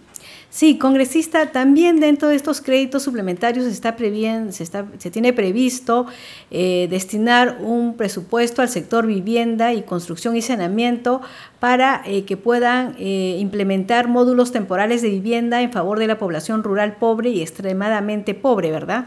Sí, 0.53 0.79
congresista, 0.79 1.51
también 1.51 1.99
dentro 1.99 2.29
de 2.29 2.35
estos 2.35 2.61
créditos 2.61 3.03
suplementarios 3.03 3.65
está 3.65 3.97
se, 3.97 4.63
está, 4.63 4.85
se 4.99 5.11
tiene 5.11 5.33
previsto 5.33 6.05
eh, 6.51 6.89
destinar 6.91 7.57
un 7.63 7.97
presupuesto 7.97 8.61
al 8.61 8.69
sector 8.69 9.07
vivienda 9.07 9.73
y 9.73 9.81
construcción 9.81 10.37
y 10.37 10.43
saneamiento 10.43 11.23
para 11.59 12.03
eh, 12.05 12.27
que 12.27 12.37
puedan 12.37 12.97
eh, 12.99 13.39
implementar 13.41 14.09
módulos 14.09 14.53
temporales 14.53 15.01
de 15.01 15.09
vivienda 15.09 15.63
en 15.63 15.73
favor 15.73 15.99
de 15.99 16.07
la 16.07 16.19
población 16.19 16.63
rural 16.63 16.97
pobre 17.01 17.31
y 17.31 17.41
extremadamente 17.41 18.35
pobre, 18.35 18.71
¿verdad? 18.71 19.07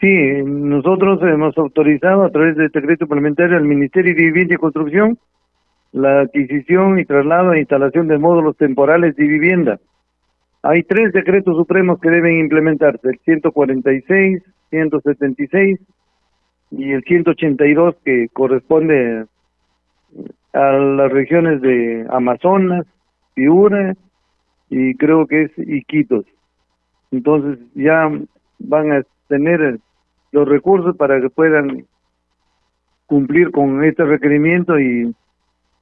Sí, 0.00 0.42
nosotros 0.44 1.20
hemos 1.22 1.56
autorizado 1.56 2.24
a 2.24 2.30
través 2.30 2.56
de 2.56 2.66
este 2.66 2.80
decreto 2.80 3.04
suplementario 3.04 3.56
al 3.56 3.62
Ministerio 3.62 4.12
de 4.12 4.22
Vivienda 4.22 4.54
y 4.54 4.58
Construcción 4.58 5.16
la 5.92 6.20
adquisición 6.20 6.98
y 6.98 7.04
traslado 7.04 7.52
e 7.52 7.60
instalación 7.60 8.08
de 8.08 8.18
módulos 8.18 8.56
temporales 8.56 9.16
de 9.16 9.26
vivienda. 9.26 9.78
Hay 10.62 10.82
tres 10.82 11.12
decretos 11.12 11.56
supremos 11.56 12.00
que 12.00 12.10
deben 12.10 12.40
implementarse, 12.40 13.08
el 13.08 13.18
146, 13.24 14.42
176 14.70 15.80
y 16.72 16.92
el 16.92 17.02
182 17.04 17.96
que 18.04 18.28
corresponde 18.32 19.24
a 20.52 20.72
las 20.72 21.12
regiones 21.12 21.60
de 21.62 22.06
Amazonas, 22.10 22.86
Piura 23.34 23.94
y 24.68 24.94
creo 24.94 25.26
que 25.26 25.44
es 25.44 25.52
Iquitos. 25.56 26.26
Entonces 27.10 27.58
ya 27.74 28.10
van 28.58 28.92
a 28.92 29.02
tener 29.28 29.78
los 30.32 30.48
recursos 30.48 30.96
para 30.96 31.20
que 31.20 31.30
puedan 31.30 31.86
cumplir 33.06 33.50
con 33.50 33.82
este 33.84 34.04
requerimiento 34.04 34.78
y 34.78 35.14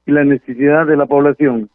y 0.06 0.12
la 0.12 0.24
necesidad 0.24 0.86
de 0.86 0.96
la 0.96 1.06
población. 1.06 1.68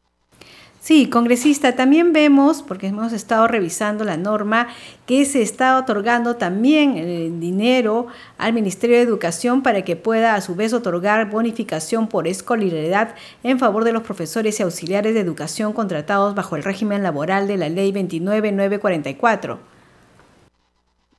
Sí, 0.82 1.12
congresista, 1.12 1.76
también 1.76 2.12
vemos, 2.12 2.64
porque 2.64 2.88
hemos 2.88 3.14
estado 3.14 3.48
revisando 3.48 4.04
la 4.04 4.18
norma, 4.18 4.66
que 5.06 5.26
se 5.26 5.44
está 5.44 5.78
otorgando 5.78 6.38
también 6.38 6.98
el 6.98 7.08
eh, 7.08 7.30
dinero 7.30 8.08
al 8.40 8.54
Ministerio 8.54 8.96
de 8.96 9.04
Educación 9.04 9.62
para 9.62 9.84
que 9.84 9.96
pueda 9.96 10.34
a 10.34 10.42
su 10.42 10.56
vez 10.56 10.74
otorgar 10.74 11.30
bonificación 11.30 12.10
por 12.10 12.28
escolaridad 12.28 13.14
en 13.44 13.60
favor 13.60 13.84
de 13.84 13.94
los 13.94 14.02
profesores 14.02 14.60
y 14.60 14.64
auxiliares 14.64 15.14
de 15.14 15.20
educación 15.20 15.72
contratados 15.74 16.34
bajo 16.34 16.56
el 16.56 16.64
régimen 16.64 17.04
laboral 17.04 17.48
de 17.48 17.58
la 17.58 17.70
Ley 17.70 17.92
29944. 17.92 19.60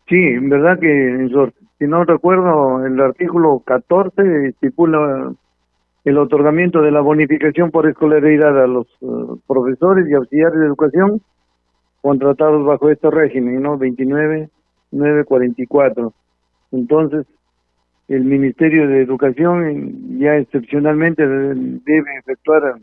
Sí, 0.08 0.16
en 0.16 0.48
verdad 0.48 0.76
que, 0.80 1.28
si 1.78 1.86
no 1.86 2.04
recuerdo, 2.04 2.84
el 2.84 3.00
artículo 3.00 3.62
14 3.64 4.48
estipula 4.48 5.32
el 6.04 6.18
otorgamiento 6.18 6.82
de 6.82 6.90
la 6.90 7.00
bonificación 7.00 7.70
por 7.70 7.88
escolaridad 7.88 8.60
a 8.62 8.66
los 8.66 8.86
eh, 9.00 9.06
profesores 9.46 10.06
y 10.08 10.14
auxiliares 10.14 10.58
de 10.58 10.66
educación 10.66 11.22
contratados 12.00 12.66
bajo 12.66 12.90
este 12.90 13.08
régimen, 13.10 13.62
¿no? 13.62 13.78
29.944. 13.78 16.12
Entonces, 16.72 17.26
el 18.08 18.24
Ministerio 18.24 18.88
de 18.88 19.02
Educación 19.02 20.18
ya 20.18 20.36
excepcionalmente 20.36 21.24
debe 21.26 22.16
efectuar 22.18 22.74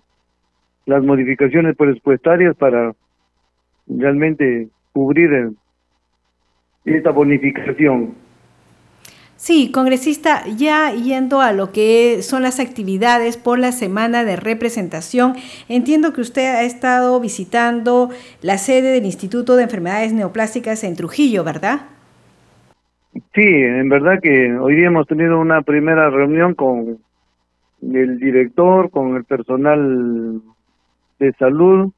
las 0.85 1.03
modificaciones 1.03 1.75
presupuestarias 1.75 2.55
para 2.55 2.93
realmente 3.87 4.69
cubrir 4.93 5.51
esta 6.85 7.11
bonificación. 7.11 8.15
Sí, 9.39 9.71
congresista, 9.71 10.45
ya 10.57 10.91
yendo 10.91 11.39
a 11.39 11.53
lo 11.53 11.71
que 11.71 12.23
son 12.23 12.41
las 12.41 12.59
actividades 12.59 13.37
por 13.37 13.57
la 13.57 13.71
semana 13.71 14.25
de 14.25 14.35
representación, 14.35 15.35
entiendo 15.69 16.11
que 16.11 16.19
usted 16.19 16.55
ha 16.55 16.63
estado 16.63 17.17
visitando 17.21 18.09
la 18.41 18.57
sede 18.57 18.91
del 18.91 19.05
Instituto 19.05 19.55
de 19.55 19.63
Enfermedades 19.63 20.11
Neoplásticas 20.11 20.83
en 20.83 20.97
Trujillo, 20.97 21.45
¿verdad? 21.45 21.83
Sí, 23.33 23.45
en 23.45 23.87
verdad 23.87 24.19
que 24.21 24.57
hoy 24.57 24.75
día 24.75 24.87
hemos 24.87 25.07
tenido 25.07 25.39
una 25.39 25.61
primera 25.61 26.09
reunión 26.09 26.53
con 26.53 26.99
el 27.81 28.19
director, 28.19 28.91
con 28.91 29.15
el 29.15 29.23
personal 29.23 30.41
de 31.17 31.31
salud 31.39 31.93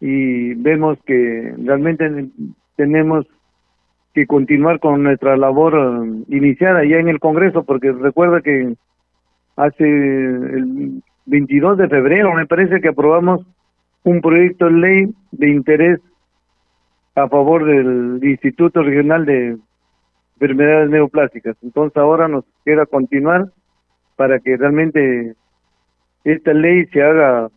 y 0.00 0.54
vemos 0.54 0.98
que 1.04 1.52
realmente 1.64 2.28
tenemos 2.76 3.26
que 4.14 4.26
continuar 4.26 4.80
con 4.80 5.02
nuestra 5.02 5.36
labor 5.36 5.74
eh, 5.74 6.24
iniciada 6.28 6.84
ya 6.84 6.96
en 6.96 7.08
el 7.08 7.20
Congreso, 7.20 7.64
porque 7.64 7.92
recuerda 7.92 8.40
que 8.40 8.74
hace 9.56 9.84
el 9.84 11.02
22 11.26 11.78
de 11.78 11.88
febrero 11.88 12.34
me 12.34 12.46
parece 12.46 12.80
que 12.80 12.88
aprobamos 12.88 13.46
un 14.02 14.20
proyecto 14.20 14.66
de 14.66 14.72
ley 14.72 15.14
de 15.32 15.50
interés 15.50 16.00
a 17.14 17.28
favor 17.28 17.64
del 17.64 18.20
Instituto 18.22 18.82
Regional 18.82 19.26
de 19.26 19.58
Enfermedades 20.34 20.90
Neoplásticas. 20.90 21.56
Entonces 21.62 21.96
ahora 21.96 22.28
nos 22.28 22.44
queda 22.64 22.86
continuar 22.86 23.50
para 24.16 24.40
que 24.40 24.56
realmente 24.56 25.34
esta 26.24 26.52
ley 26.52 26.86
se 26.86 27.02
haga, 27.02 27.48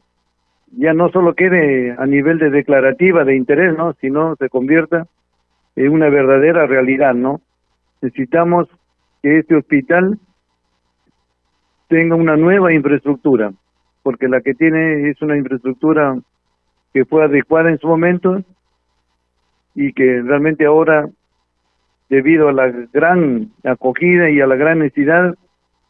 ya 0.78 0.94
no 0.94 1.10
solo 1.10 1.34
quede 1.34 1.96
a 1.98 2.06
nivel 2.06 2.40
de 2.40 2.50
declarativa 2.50 3.24
de 3.24 3.36
interés, 3.36 3.78
¿no? 3.78 3.94
sino 4.02 4.36
se 4.36 4.50
convierta 4.50 5.08
en 5.76 5.92
una 5.92 6.10
verdadera 6.10 6.66
realidad, 6.68 7.14
¿no? 7.14 7.42
Necesitamos 8.02 8.68
que 9.22 9.40
este 9.40 9.56
hospital 9.56 10.20
tenga 11.88 12.16
una 12.16 12.36
nueva 12.36 12.74
infraestructura, 12.74 13.54
porque 14.04 14.28
la 14.28 14.42
que 14.42 14.54
tiene 14.54 15.10
es 15.10 15.22
una 15.22 15.38
infraestructura 15.38 16.18
que 16.94 17.06
fue 17.06 17.24
adecuada 17.24 17.70
en 17.70 17.80
su 17.80 17.88
momento 17.88 18.44
y 19.76 19.94
que 19.94 20.22
realmente 20.22 20.66
ahora, 20.66 21.08
debido 22.10 22.50
a 22.50 22.54
la 22.54 22.68
gran 22.68 23.52
acogida 23.64 24.30
y 24.30 24.42
a 24.42 24.48
la 24.48 24.56
gran 24.56 24.80
necesidad 24.80 25.36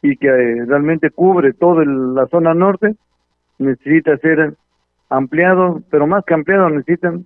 y 0.01 0.17
que 0.17 0.27
eh, 0.27 0.65
realmente 0.65 1.09
cubre 1.09 1.53
toda 1.53 1.85
la 1.85 2.27
zona 2.27 2.53
norte, 2.53 2.95
necesita 3.57 4.17
ser 4.17 4.55
ampliado, 5.09 5.81
pero 5.89 6.07
más 6.07 6.23
que 6.25 6.33
ampliado 6.33 6.69
necesitan 6.69 7.25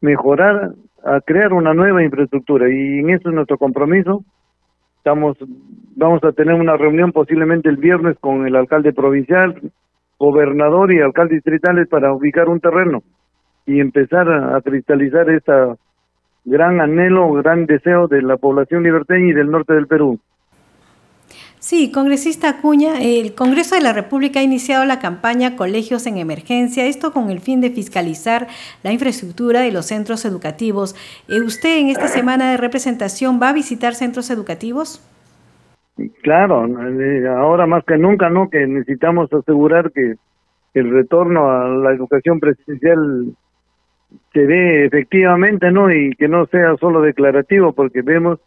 mejorar, 0.00 0.72
a 1.04 1.20
crear 1.20 1.52
una 1.52 1.74
nueva 1.74 2.02
infraestructura 2.02 2.68
y 2.68 2.98
en 3.00 3.10
eso 3.10 3.28
es 3.28 3.34
nuestro 3.34 3.58
compromiso. 3.58 4.24
Estamos, 4.98 5.36
vamos 5.96 6.22
a 6.24 6.32
tener 6.32 6.54
una 6.54 6.76
reunión 6.76 7.12
posiblemente 7.12 7.68
el 7.68 7.76
viernes 7.76 8.16
con 8.20 8.46
el 8.46 8.54
alcalde 8.54 8.92
provincial, 8.92 9.60
gobernador 10.18 10.92
y 10.92 11.00
alcalde 11.00 11.34
distritales 11.34 11.88
para 11.88 12.12
ubicar 12.12 12.48
un 12.48 12.60
terreno 12.60 13.02
y 13.66 13.80
empezar 13.80 14.30
a, 14.30 14.60
cristalizar 14.60 15.28
esta 15.30 15.76
gran 16.44 16.80
anhelo, 16.80 17.32
gran 17.32 17.66
deseo 17.66 18.08
de 18.08 18.22
la 18.22 18.36
población 18.36 18.82
liberteña 18.82 19.30
y 19.30 19.32
del 19.32 19.50
norte 19.50 19.74
del 19.74 19.86
Perú. 19.86 20.20
Sí, 21.58 21.92
congresista 21.92 22.48
Acuña, 22.48 23.00
el 23.00 23.34
Congreso 23.34 23.76
de 23.76 23.82
la 23.82 23.92
República 23.92 24.40
ha 24.40 24.42
iniciado 24.42 24.84
la 24.84 24.98
campaña 24.98 25.54
Colegios 25.54 26.06
en 26.06 26.18
Emergencia, 26.18 26.86
esto 26.86 27.12
con 27.12 27.30
el 27.30 27.40
fin 27.40 27.60
de 27.60 27.70
fiscalizar 27.70 28.48
la 28.82 28.92
infraestructura 28.92 29.60
de 29.60 29.70
los 29.70 29.86
centros 29.86 30.24
educativos. 30.24 30.96
Eh, 31.28 31.40
¿Usted 31.40 31.78
en 31.78 31.88
esta 31.88 32.08
semana 32.08 32.50
de 32.50 32.56
representación 32.56 33.40
va 33.40 33.50
a 33.50 33.52
visitar 33.52 33.94
centros 33.94 34.28
educativos? 34.30 35.00
Claro, 36.22 36.66
eh, 36.66 37.28
ahora 37.28 37.66
más 37.66 37.84
que 37.84 37.96
nunca, 37.96 38.28
¿no? 38.28 38.50
Que 38.50 38.66
necesitamos 38.66 39.32
asegurar 39.32 39.92
que 39.92 40.16
el 40.74 40.90
retorno 40.90 41.50
a 41.50 41.68
la 41.68 41.92
educación 41.92 42.40
presencial 42.40 43.34
se 44.32 44.46
dé 44.46 44.86
efectivamente, 44.86 45.70
¿no? 45.70 45.92
Y 45.92 46.10
que 46.16 46.28
no 46.28 46.46
sea 46.46 46.76
solo 46.78 47.02
declarativo, 47.02 47.72
porque 47.72 48.02
vemos 48.02 48.40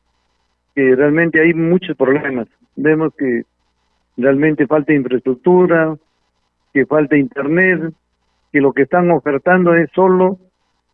que 0.76 0.96
realmente 0.96 1.42
hay 1.42 1.54
muchos 1.54 1.96
problemas. 1.96 2.48
Vemos 2.76 3.14
que 3.18 3.44
realmente 4.18 4.68
falta 4.68 4.94
infraestructura, 4.94 5.96
que 6.74 6.86
falta 6.86 7.18
internet, 7.18 7.94
que 8.52 8.62
lo 8.62 8.74
que 8.74 8.84
están 8.84 9.10
ofertando 9.12 9.74
es 9.74 9.90
solo 9.94 10.38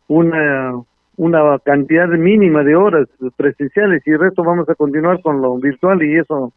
una 0.08 0.72
una 1.16 1.58
cantidad 1.58 2.08
mínima 2.08 2.64
de 2.64 2.74
horas 2.74 3.06
presenciales 3.36 4.02
y 4.06 4.10
el 4.10 4.18
resto 4.18 4.42
vamos 4.42 4.68
a 4.68 4.74
continuar 4.74 5.20
con 5.20 5.42
lo 5.42 5.56
virtual 5.58 6.02
y 6.02 6.16
eso 6.16 6.54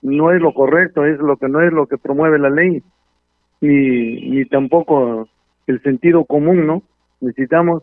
no 0.00 0.32
es 0.32 0.40
lo 0.40 0.54
correcto, 0.54 1.04
es 1.04 1.18
lo 1.18 1.36
que 1.36 1.48
no 1.48 1.60
es 1.60 1.70
lo 1.70 1.86
que 1.86 1.98
promueve 1.98 2.38
la 2.38 2.48
ley 2.48 2.82
ni 3.60 4.30
ni 4.30 4.44
tampoco 4.46 5.28
el 5.66 5.82
sentido 5.82 6.24
común, 6.24 6.66
¿no? 6.66 6.82
Necesitamos 7.20 7.82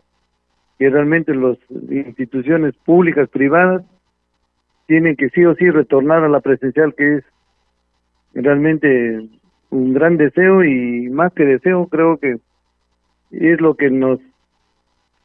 que 0.78 0.90
realmente 0.90 1.34
las 1.34 1.56
instituciones 1.70 2.74
públicas, 2.84 3.28
privadas 3.28 3.82
tienen 4.88 5.16
que 5.16 5.28
sí 5.28 5.44
o 5.44 5.54
sí 5.54 5.70
retornar 5.70 6.24
a 6.24 6.28
la 6.28 6.40
presencial, 6.40 6.94
que 6.94 7.16
es 7.16 7.24
realmente 8.32 9.28
un 9.70 9.92
gran 9.92 10.16
deseo 10.16 10.64
y 10.64 11.10
más 11.10 11.32
que 11.34 11.44
deseo, 11.44 11.86
creo 11.88 12.16
que 12.16 12.38
es 13.30 13.60
lo 13.60 13.74
que 13.74 13.90
nos 13.90 14.18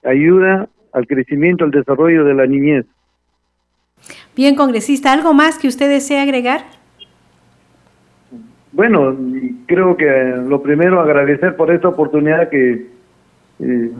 ayuda 0.03 0.67
al 0.91 1.07
crecimiento, 1.07 1.63
al 1.63 1.71
desarrollo 1.71 2.25
de 2.25 2.33
la 2.33 2.45
niñez. 2.45 2.85
Bien, 4.35 4.55
congresista, 4.55 5.13
¿algo 5.13 5.33
más 5.33 5.57
que 5.57 5.69
usted 5.69 5.89
desee 5.89 6.19
agregar? 6.19 6.65
Bueno, 8.73 9.15
creo 9.65 9.95
que 9.95 10.05
lo 10.45 10.61
primero 10.61 10.99
agradecer 10.99 11.55
por 11.55 11.71
esta 11.71 11.87
oportunidad 11.87 12.49
que 12.49 12.87
eh, 13.59 13.91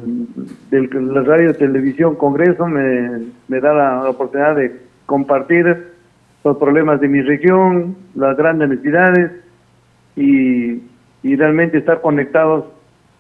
la 0.72 1.22
radio 1.22 1.56
televisión 1.56 2.16
Congreso 2.16 2.68
me, 2.68 3.28
me 3.48 3.60
da 3.62 3.74
la 3.74 4.10
oportunidad 4.10 4.58
de 4.58 4.83
compartir 5.06 5.94
los 6.44 6.58
problemas 6.58 7.00
de 7.00 7.08
mi 7.08 7.22
región, 7.22 7.96
las 8.16 8.36
grandes 8.38 8.70
necesidades 8.70 9.32
y, 10.16 10.82
realmente 11.24 11.78
estar 11.78 12.02
conectados 12.02 12.66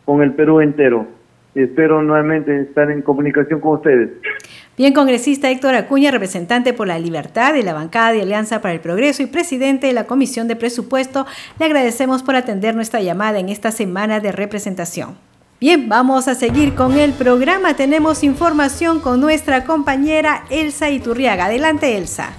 con 0.05 0.21
el 0.21 0.33
Perú 0.33 0.59
entero. 0.59 1.07
Espero 1.55 2.01
nuevamente 2.01 2.61
estar 2.61 2.89
en 2.91 3.01
comunicación 3.01 3.59
con 3.59 3.75
ustedes. 3.75 4.09
Bien, 4.75 4.93
congresista 4.93 5.49
Héctor 5.51 5.75
Acuña, 5.75 6.11
representante 6.11 6.73
por 6.73 6.87
la 6.87 6.99
libertad 6.99 7.53
de 7.53 7.63
la 7.63 7.73
bancada 7.73 8.11
de 8.11 8.23
Alianza 8.23 8.61
para 8.61 8.73
el 8.73 8.79
Progreso 8.79 9.21
y 9.23 9.27
presidente 9.27 9.87
de 9.87 9.93
la 9.93 10.05
Comisión 10.05 10.47
de 10.47 10.55
Presupuesto, 10.55 11.25
le 11.59 11.65
agradecemos 11.65 12.23
por 12.23 12.35
atender 12.35 12.75
nuestra 12.75 13.01
llamada 13.01 13.39
en 13.39 13.49
esta 13.49 13.71
semana 13.71 14.19
de 14.19 14.31
representación. 14.31 15.15
Bien, 15.63 15.87
vamos 15.87 16.27
a 16.27 16.35
seguir 16.35 16.75
con 16.75 16.99
el 16.99 17.13
programa. 17.13 17.73
Tenemos 17.73 18.25
información 18.25 18.99
con 18.99 19.21
nuestra 19.21 19.63
compañera 19.63 20.43
Elsa 20.49 20.89
Iturriaga. 20.89 21.45
Adelante, 21.45 21.95
Elsa. 21.95 22.33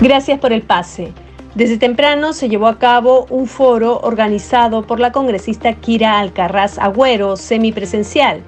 Gracias 0.00 0.38
por 0.38 0.52
el 0.52 0.62
pase. 0.62 1.12
Desde 1.56 1.76
temprano 1.76 2.34
se 2.34 2.48
llevó 2.48 2.68
a 2.68 2.78
cabo 2.78 3.26
un 3.30 3.48
foro 3.48 3.98
organizado 3.98 4.86
por 4.86 5.00
la 5.00 5.10
congresista 5.10 5.72
Kira 5.72 6.20
Alcarraz 6.20 6.78
Agüero, 6.78 7.36
semipresencial, 7.36 8.42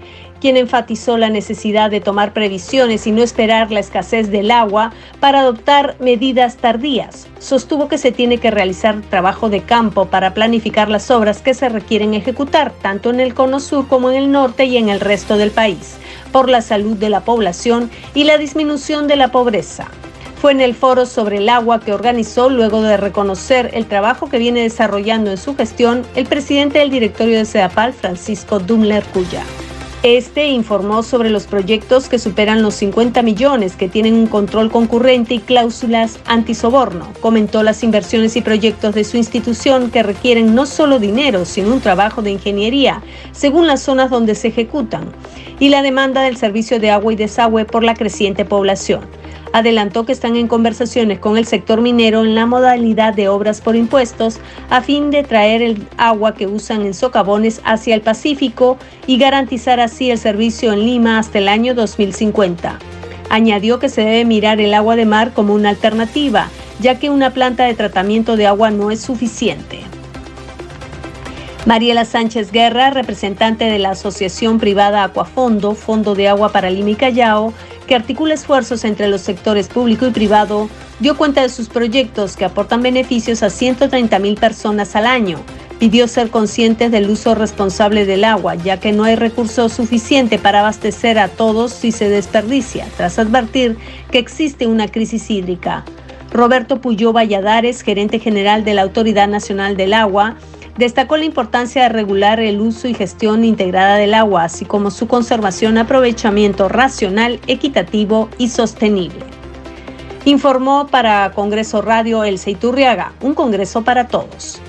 quien 0.46 0.56
enfatizó 0.56 1.18
la 1.18 1.28
necesidad 1.28 1.90
de 1.90 2.00
tomar 2.00 2.32
previsiones 2.32 3.08
y 3.08 3.10
no 3.10 3.24
esperar 3.24 3.72
la 3.72 3.80
escasez 3.80 4.30
del 4.30 4.52
agua 4.52 4.92
para 5.18 5.40
adoptar 5.40 5.96
medidas 5.98 6.58
tardías. 6.58 7.26
Sostuvo 7.40 7.88
que 7.88 7.98
se 7.98 8.12
tiene 8.12 8.38
que 8.38 8.52
realizar 8.52 9.00
trabajo 9.10 9.48
de 9.48 9.62
campo 9.62 10.04
para 10.04 10.34
planificar 10.34 10.88
las 10.88 11.10
obras 11.10 11.42
que 11.42 11.52
se 11.52 11.68
requieren 11.68 12.14
ejecutar, 12.14 12.70
tanto 12.80 13.10
en 13.10 13.18
el 13.18 13.34
cono 13.34 13.58
sur 13.58 13.88
como 13.88 14.08
en 14.08 14.14
el 14.18 14.30
norte 14.30 14.66
y 14.66 14.76
en 14.76 14.88
el 14.88 15.00
resto 15.00 15.36
del 15.36 15.50
país, 15.50 15.96
por 16.30 16.48
la 16.48 16.62
salud 16.62 16.96
de 16.96 17.10
la 17.10 17.22
población 17.22 17.90
y 18.14 18.22
la 18.22 18.38
disminución 18.38 19.08
de 19.08 19.16
la 19.16 19.32
pobreza 19.32 19.88
fue 20.40 20.52
en 20.52 20.60
el 20.60 20.76
foro 20.76 21.06
sobre 21.06 21.38
el 21.38 21.48
agua 21.48 21.80
que 21.80 21.92
organizó 21.92 22.50
luego 22.50 22.82
de 22.82 22.96
reconocer 22.96 23.70
el 23.72 23.86
trabajo 23.86 24.28
que 24.28 24.38
viene 24.38 24.62
desarrollando 24.62 25.32
en 25.32 25.38
su 25.38 25.56
gestión 25.56 26.06
el 26.14 26.26
presidente 26.26 26.78
del 26.78 26.90
directorio 26.90 27.38
de 27.38 27.46
CEDAPAL, 27.46 27.94
Francisco 27.94 28.60
Dumler 28.60 29.02
Cuya. 29.06 29.42
Este 30.06 30.46
informó 30.46 31.02
sobre 31.02 31.30
los 31.30 31.48
proyectos 31.48 32.08
que 32.08 32.20
superan 32.20 32.62
los 32.62 32.76
50 32.76 33.22
millones 33.22 33.74
que 33.74 33.88
tienen 33.88 34.14
un 34.14 34.28
control 34.28 34.70
concurrente 34.70 35.34
y 35.34 35.40
cláusulas 35.40 36.20
antisoborno. 36.26 37.08
Comentó 37.20 37.64
las 37.64 37.82
inversiones 37.82 38.36
y 38.36 38.40
proyectos 38.40 38.94
de 38.94 39.02
su 39.02 39.16
institución 39.16 39.90
que 39.90 40.04
requieren 40.04 40.54
no 40.54 40.64
solo 40.64 41.00
dinero, 41.00 41.44
sino 41.44 41.72
un 41.72 41.80
trabajo 41.80 42.22
de 42.22 42.30
ingeniería, 42.30 43.02
según 43.32 43.66
las 43.66 43.82
zonas 43.82 44.08
donde 44.08 44.36
se 44.36 44.46
ejecutan, 44.46 45.08
y 45.58 45.70
la 45.70 45.82
demanda 45.82 46.22
del 46.22 46.36
servicio 46.36 46.78
de 46.78 46.92
agua 46.92 47.12
y 47.12 47.16
desagüe 47.16 47.64
por 47.64 47.82
la 47.82 47.94
creciente 47.94 48.44
población 48.44 49.00
adelantó 49.52 50.04
que 50.04 50.12
están 50.12 50.36
en 50.36 50.48
conversaciones 50.48 51.18
con 51.18 51.36
el 51.36 51.46
sector 51.46 51.80
minero 51.80 52.24
en 52.24 52.34
la 52.34 52.46
modalidad 52.46 53.14
de 53.14 53.28
obras 53.28 53.60
por 53.60 53.76
impuestos 53.76 54.38
a 54.70 54.80
fin 54.82 55.10
de 55.10 55.22
traer 55.22 55.62
el 55.62 55.86
agua 55.96 56.34
que 56.34 56.46
usan 56.46 56.82
en 56.82 56.94
socavones 56.94 57.60
hacia 57.64 57.94
el 57.94 58.00
Pacífico 58.00 58.76
y 59.06 59.18
garantizar 59.18 59.80
así 59.80 60.10
el 60.10 60.18
servicio 60.18 60.72
en 60.72 60.80
Lima 60.80 61.18
hasta 61.18 61.38
el 61.38 61.48
año 61.48 61.74
2050. 61.74 62.78
Añadió 63.30 63.78
que 63.78 63.88
se 63.88 64.02
debe 64.02 64.24
mirar 64.24 64.60
el 64.60 64.74
agua 64.74 64.96
de 64.96 65.06
mar 65.06 65.32
como 65.32 65.54
una 65.54 65.70
alternativa, 65.70 66.48
ya 66.80 66.98
que 66.98 67.10
una 67.10 67.30
planta 67.30 67.64
de 67.64 67.74
tratamiento 67.74 68.36
de 68.36 68.46
agua 68.46 68.70
no 68.70 68.90
es 68.90 69.00
suficiente. 69.00 69.80
Mariela 71.66 72.04
Sánchez 72.04 72.52
Guerra, 72.52 72.90
representante 72.90 73.64
de 73.64 73.80
la 73.80 73.90
Asociación 73.90 74.60
Privada 74.60 75.02
Acuafondo, 75.02 75.74
Fondo 75.74 76.14
de 76.14 76.28
Agua 76.28 76.52
para 76.52 76.70
Lima 76.70 76.90
y 76.90 76.94
Callao, 76.94 77.52
que 77.86 77.94
articula 77.94 78.34
esfuerzos 78.34 78.84
entre 78.84 79.08
los 79.08 79.20
sectores 79.20 79.68
público 79.68 80.06
y 80.06 80.10
privado, 80.10 80.68
dio 81.00 81.16
cuenta 81.16 81.42
de 81.42 81.48
sus 81.48 81.68
proyectos 81.68 82.36
que 82.36 82.44
aportan 82.44 82.82
beneficios 82.82 83.42
a 83.42 83.50
130 83.50 84.18
mil 84.18 84.34
personas 84.34 84.96
al 84.96 85.06
año. 85.06 85.38
pidió 85.78 86.08
ser 86.08 86.30
conscientes 86.30 86.90
del 86.90 87.10
uso 87.10 87.34
responsable 87.34 88.06
del 88.06 88.24
agua, 88.24 88.54
ya 88.54 88.80
que 88.80 88.92
no 88.92 89.04
hay 89.04 89.14
recursos 89.14 89.74
suficiente 89.74 90.38
para 90.38 90.60
abastecer 90.60 91.18
a 91.18 91.28
todos 91.28 91.70
si 91.70 91.92
se 91.92 92.08
desperdicia, 92.08 92.86
tras 92.96 93.18
advertir 93.18 93.76
que 94.10 94.18
existe 94.18 94.66
una 94.66 94.88
crisis 94.88 95.30
hídrica. 95.30 95.84
Roberto 96.32 96.80
Puyó 96.80 97.12
Valladares, 97.12 97.82
gerente 97.82 98.18
general 98.18 98.64
de 98.64 98.72
la 98.72 98.82
Autoridad 98.82 99.28
Nacional 99.28 99.76
del 99.76 99.92
Agua, 99.92 100.36
destacó 100.76 101.16
la 101.16 101.24
importancia 101.24 101.82
de 101.82 101.88
regular 101.88 102.40
el 102.40 102.60
uso 102.60 102.88
y 102.88 102.94
gestión 102.94 103.44
integrada 103.44 103.96
del 103.96 104.14
agua, 104.14 104.44
así 104.44 104.64
como 104.64 104.90
su 104.90 105.06
conservación, 105.06 105.78
aprovechamiento 105.78 106.68
racional, 106.68 107.40
equitativo 107.46 108.28
y 108.38 108.48
sostenible. 108.48 109.20
Informó 110.24 110.88
para 110.88 111.30
Congreso 111.32 111.82
Radio 111.82 112.24
El 112.24 112.38
Seiturriaga, 112.38 113.12
un 113.20 113.34
congreso 113.34 113.82
para 113.84 114.08
todos. 114.08 114.60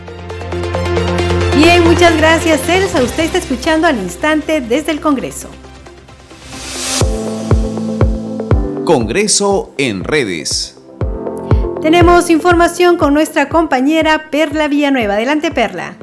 Bien, 1.55 1.83
muchas 1.83 2.15
gracias, 2.17 2.61
Celsa. 2.61 3.01
Usted 3.01 3.23
está 3.23 3.39
escuchando 3.39 3.87
al 3.87 3.97
instante 3.97 4.61
desde 4.61 4.91
el 4.91 5.01
Congreso. 5.01 5.49
Congreso 8.85 9.73
en 9.77 10.03
redes. 10.03 10.76
Tenemos 11.81 12.31
información 12.31 12.97
con 12.97 13.13
nuestra 13.13 13.49
compañera 13.49 14.29
Perla 14.31 14.67
Villanueva. 14.67 15.13
Adelante, 15.13 15.51
Perla. 15.51 15.95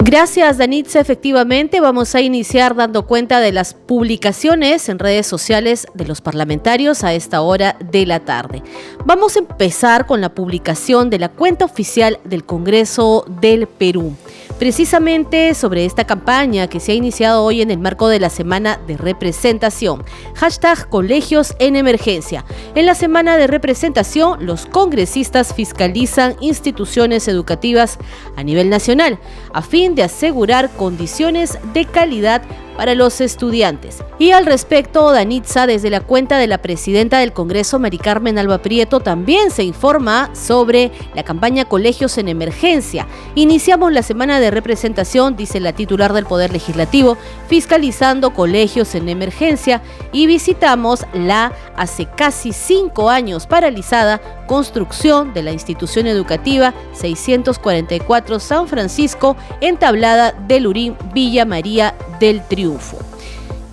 Gracias, 0.00 0.56
Danitza. 0.56 1.00
Efectivamente, 1.00 1.80
vamos 1.80 2.14
a 2.14 2.20
iniciar 2.20 2.74
dando 2.76 3.06
cuenta 3.06 3.40
de 3.40 3.52
las 3.52 3.74
publicaciones 3.74 4.88
en 4.88 4.98
redes 4.98 5.26
sociales 5.26 5.86
de 5.94 6.06
los 6.06 6.20
parlamentarios 6.20 7.04
a 7.04 7.12
esta 7.12 7.42
hora 7.42 7.76
de 7.90 8.06
la 8.06 8.20
tarde. 8.20 8.62
Vamos 9.04 9.36
a 9.36 9.40
empezar 9.40 10.06
con 10.06 10.20
la 10.20 10.30
publicación 10.30 11.10
de 11.10 11.18
la 11.18 11.28
cuenta 11.28 11.64
oficial 11.64 12.20
del 12.24 12.44
Congreso 12.44 13.26
del 13.40 13.66
Perú 13.66 14.14
precisamente 14.58 15.54
sobre 15.54 15.84
esta 15.84 16.04
campaña 16.04 16.68
que 16.68 16.80
se 16.80 16.92
ha 16.92 16.94
iniciado 16.94 17.44
hoy 17.44 17.62
en 17.62 17.70
el 17.70 17.78
marco 17.78 18.08
de 18.08 18.20
la 18.20 18.30
semana 18.30 18.78
de 18.86 18.96
representación. 18.96 20.04
Hashtag 20.34 20.88
Colegios 20.88 21.54
en 21.58 21.76
Emergencia. 21.76 22.44
En 22.74 22.86
la 22.86 22.94
semana 22.94 23.36
de 23.36 23.46
representación, 23.46 24.44
los 24.46 24.66
congresistas 24.66 25.54
fiscalizan 25.54 26.36
instituciones 26.40 27.28
educativas 27.28 27.98
a 28.36 28.42
nivel 28.42 28.70
nacional 28.70 29.18
a 29.52 29.62
fin 29.62 29.94
de 29.94 30.02
asegurar 30.02 30.70
condiciones 30.70 31.58
de 31.72 31.84
calidad 31.84 32.42
para 32.76 32.94
los 32.94 33.20
estudiantes. 33.20 34.02
Y 34.18 34.30
al 34.32 34.46
respecto, 34.46 35.12
Danitza, 35.12 35.66
desde 35.66 35.90
la 35.90 36.00
cuenta 36.00 36.38
de 36.38 36.46
la 36.46 36.58
presidenta 36.58 37.18
del 37.18 37.32
Congreso, 37.32 37.78
Mari 37.78 37.98
Carmen 37.98 38.38
Alba 38.38 38.58
Prieto, 38.58 39.00
también 39.00 39.50
se 39.50 39.64
informa 39.64 40.30
sobre 40.34 40.90
la 41.14 41.22
campaña 41.22 41.64
Colegios 41.64 42.18
en 42.18 42.28
Emergencia. 42.28 43.06
Iniciamos 43.34 43.92
la 43.92 44.02
semana 44.02 44.40
de 44.40 44.50
representación, 44.50 45.36
dice 45.36 45.60
la 45.60 45.72
titular 45.72 46.12
del 46.12 46.26
Poder 46.26 46.52
Legislativo, 46.52 47.16
fiscalizando 47.48 48.32
colegios 48.32 48.94
en 48.94 49.08
emergencia 49.08 49.82
y 50.12 50.26
visitamos 50.26 51.04
la 51.12 51.52
hace 51.76 52.06
casi 52.06 52.52
cinco 52.52 53.10
años 53.10 53.46
paralizada 53.46 54.20
construcción 54.46 55.34
de 55.34 55.42
la 55.42 55.52
institución 55.52 56.06
educativa 56.06 56.74
644 56.92 58.40
San 58.40 58.68
Francisco, 58.68 59.36
entablada 59.60 60.32
de 60.32 60.60
Lurín, 60.60 60.96
Villa 61.12 61.44
María 61.44 61.94
del 62.18 62.42
Triunfo. 62.46 62.98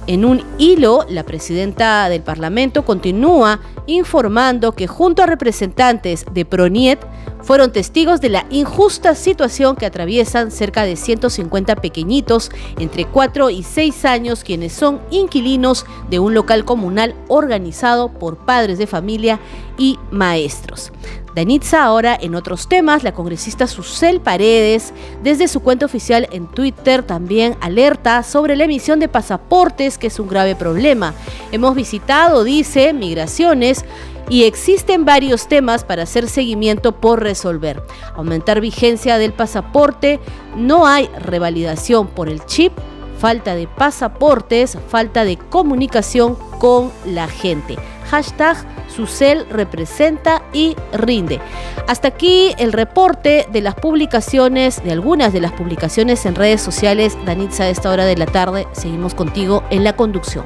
En 0.06 0.26
un 0.26 0.44
hilo, 0.58 1.06
la 1.08 1.24
presidenta 1.24 2.10
del 2.10 2.22
Parlamento 2.22 2.84
continúa 2.84 3.62
informando 3.88 4.74
que 4.74 4.86
junto 4.86 5.24
a 5.24 5.26
representantes 5.26 6.26
de 6.34 6.44
Proniet 6.44 7.00
fueron 7.42 7.72
testigos 7.72 8.20
de 8.20 8.30
la 8.30 8.46
injusta 8.50 9.16
situación 9.16 9.78
que 9.78 9.86
atraviesan 9.86 10.52
cerca 10.52 10.84
de 10.84 10.98
150 10.98 11.78
pequeñitos 11.78 12.52
entre 12.80 13.06
4 13.06 13.50
y 13.50 13.64
6 13.64 14.06
años 14.06 14.44
quienes 14.44 14.74
son 14.74 15.00
inquilinos 15.10 15.86
de 16.10 16.20
un 16.20 16.34
local 16.34 16.66
comunal 16.66 17.16
organizado 17.30 18.10
por 18.10 18.38
padres 18.46 18.78
de 18.78 18.88
familia 18.88 19.40
y 19.78 20.00
maestros. 20.12 20.92
Danitza 21.36 21.84
ahora 21.84 22.16
en 22.20 22.36
otros 22.36 22.68
temas, 22.68 23.04
la 23.04 23.14
congresista 23.14 23.66
Susel 23.66 24.22
Paredes, 24.22 24.94
desde 25.24 25.48
su 25.48 25.62
cuenta 25.62 25.86
oficial 25.86 26.28
en 26.32 26.46
Twitter, 26.48 27.02
también 27.02 27.58
alerta 27.60 28.22
sobre 28.22 28.56
la 28.56 28.66
emisión 28.66 29.00
de 29.00 29.08
pasaportes, 29.08 29.98
que 29.98 30.08
es 30.08 30.20
un 30.20 30.28
grave 30.28 30.56
problema. 30.56 31.16
Hemos 31.52 31.74
visitado, 31.74 32.44
dice, 32.44 32.94
migraciones 32.94 33.84
y 34.30 34.44
existen 34.44 35.06
varios 35.06 35.48
temas 35.48 35.84
para 35.84 36.04
hacer 36.04 36.30
seguimiento 36.30 36.94
por 36.94 37.22
resolver. 37.22 37.82
Aumentar 38.16 38.62
vigencia 38.62 39.18
del 39.18 39.34
pasaporte, 39.34 40.20
no 40.56 40.86
hay 40.86 41.08
revalidación 41.20 42.08
por 42.08 42.30
el 42.30 42.46
chip, 42.46 42.74
falta 43.18 43.56
de 43.56 43.68
pasaportes, 43.68 44.78
falta 44.90 45.24
de 45.24 45.38
comunicación 45.38 46.38
con 46.60 46.92
la 47.06 47.28
gente. 47.28 47.78
Hashtag 48.10 48.58
Susel 48.94 49.46
representa 49.50 50.44
y 50.54 50.76
rinde. 50.94 51.40
Hasta 51.88 52.10
aquí 52.10 52.54
el 52.58 52.74
reporte 52.74 53.48
de 53.52 53.62
las 53.62 53.76
publicaciones, 53.76 54.84
de 54.84 54.92
algunas 54.92 55.34
de 55.34 55.42
las 55.42 55.52
publicaciones 55.52 56.26
en 56.26 56.36
redes 56.36 56.62
sociales. 56.62 57.18
Danitza, 57.26 57.64
a 57.64 57.70
esta 57.70 57.90
hora 57.90 58.06
de 58.06 58.18
la 58.18 58.26
tarde, 58.26 58.68
seguimos 58.74 59.16
contigo 59.16 59.64
en 59.70 59.84
la 59.84 59.96
conducción. 59.96 60.46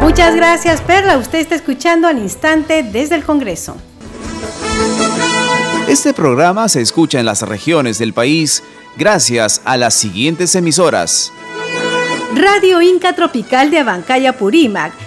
Muchas 0.00 0.34
gracias, 0.34 0.80
Perla. 0.80 1.16
Usted 1.16 1.38
está 1.38 1.54
escuchando 1.54 2.08
al 2.08 2.18
instante 2.18 2.82
desde 2.82 3.14
el 3.14 3.24
Congreso. 3.24 3.76
Este 5.88 6.12
programa 6.12 6.68
se 6.68 6.80
escucha 6.80 7.20
en 7.20 7.26
las 7.26 7.42
regiones 7.42 7.98
del 7.98 8.12
país 8.12 8.62
gracias 8.96 9.60
a 9.64 9.76
las 9.76 9.94
siguientes 9.94 10.54
emisoras. 10.54 11.32
Radio 12.34 12.80
Inca 12.80 13.14
Tropical 13.14 13.70
de 13.70 13.78
Abancaya 13.78 14.32
Purímac, 14.38 14.92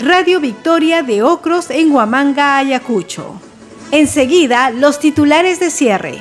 Radio 0.00 0.38
Victoria 0.38 1.02
de 1.02 1.24
Ocros 1.24 1.70
en 1.70 1.90
Huamanga, 1.90 2.56
Ayacucho. 2.56 3.40
Enseguida, 3.90 4.70
los 4.70 5.00
titulares 5.00 5.58
de 5.58 5.70
cierre. 5.70 6.18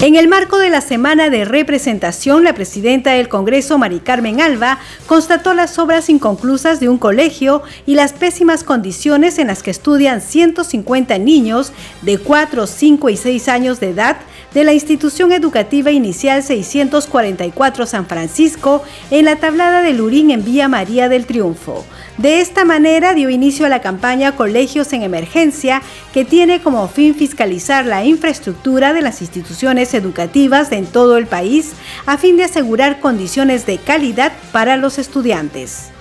En 0.00 0.14
el 0.14 0.28
marco 0.28 0.58
de 0.58 0.68
la 0.68 0.80
semana 0.80 1.30
de 1.30 1.44
representación, 1.44 2.44
la 2.44 2.54
presidenta 2.54 3.12
del 3.12 3.28
Congreso, 3.28 3.76
Mari 3.76 3.98
Carmen 3.98 4.40
Alba, 4.40 4.78
constató 5.06 5.52
las 5.52 5.78
obras 5.80 6.08
inconclusas 6.08 6.78
de 6.78 6.88
un 6.88 6.98
colegio 6.98 7.62
y 7.84 7.94
las 7.96 8.12
pésimas 8.12 8.62
condiciones 8.62 9.38
en 9.38 9.48
las 9.48 9.64
que 9.64 9.72
estudian 9.72 10.20
150 10.20 11.18
niños 11.18 11.72
de 12.02 12.18
4, 12.18 12.66
5 12.68 13.10
y 13.10 13.16
6 13.16 13.48
años 13.48 13.80
de 13.80 13.90
edad 13.90 14.16
de 14.54 14.64
la 14.64 14.72
institución 14.72 15.32
educativa 15.32 15.90
inicial 15.90 16.42
644 16.42 17.86
San 17.86 18.06
Francisco 18.06 18.82
en 19.10 19.24
la 19.24 19.36
tablada 19.36 19.82
de 19.82 19.92
Lurín 19.92 20.30
en 20.30 20.44
Vía 20.44 20.68
María 20.68 21.08
del 21.08 21.26
Triunfo. 21.26 21.84
De 22.18 22.40
esta 22.40 22.64
manera 22.64 23.14
dio 23.14 23.30
inicio 23.30 23.66
a 23.66 23.68
la 23.68 23.80
campaña 23.80 24.36
Colegios 24.36 24.92
en 24.92 25.02
Emergencia, 25.02 25.82
que 26.12 26.24
tiene 26.24 26.60
como 26.60 26.86
fin 26.88 27.14
fiscalizar 27.14 27.86
la 27.86 28.04
infraestructura 28.04 28.92
de 28.92 29.02
las 29.02 29.20
instituciones 29.22 29.94
educativas 29.94 30.72
en 30.72 30.86
todo 30.86 31.16
el 31.16 31.26
país 31.26 31.72
a 32.06 32.18
fin 32.18 32.36
de 32.36 32.44
asegurar 32.44 33.00
condiciones 33.00 33.66
de 33.66 33.78
calidad 33.78 34.32
para 34.52 34.76
los 34.76 34.98
estudiantes. 34.98 35.91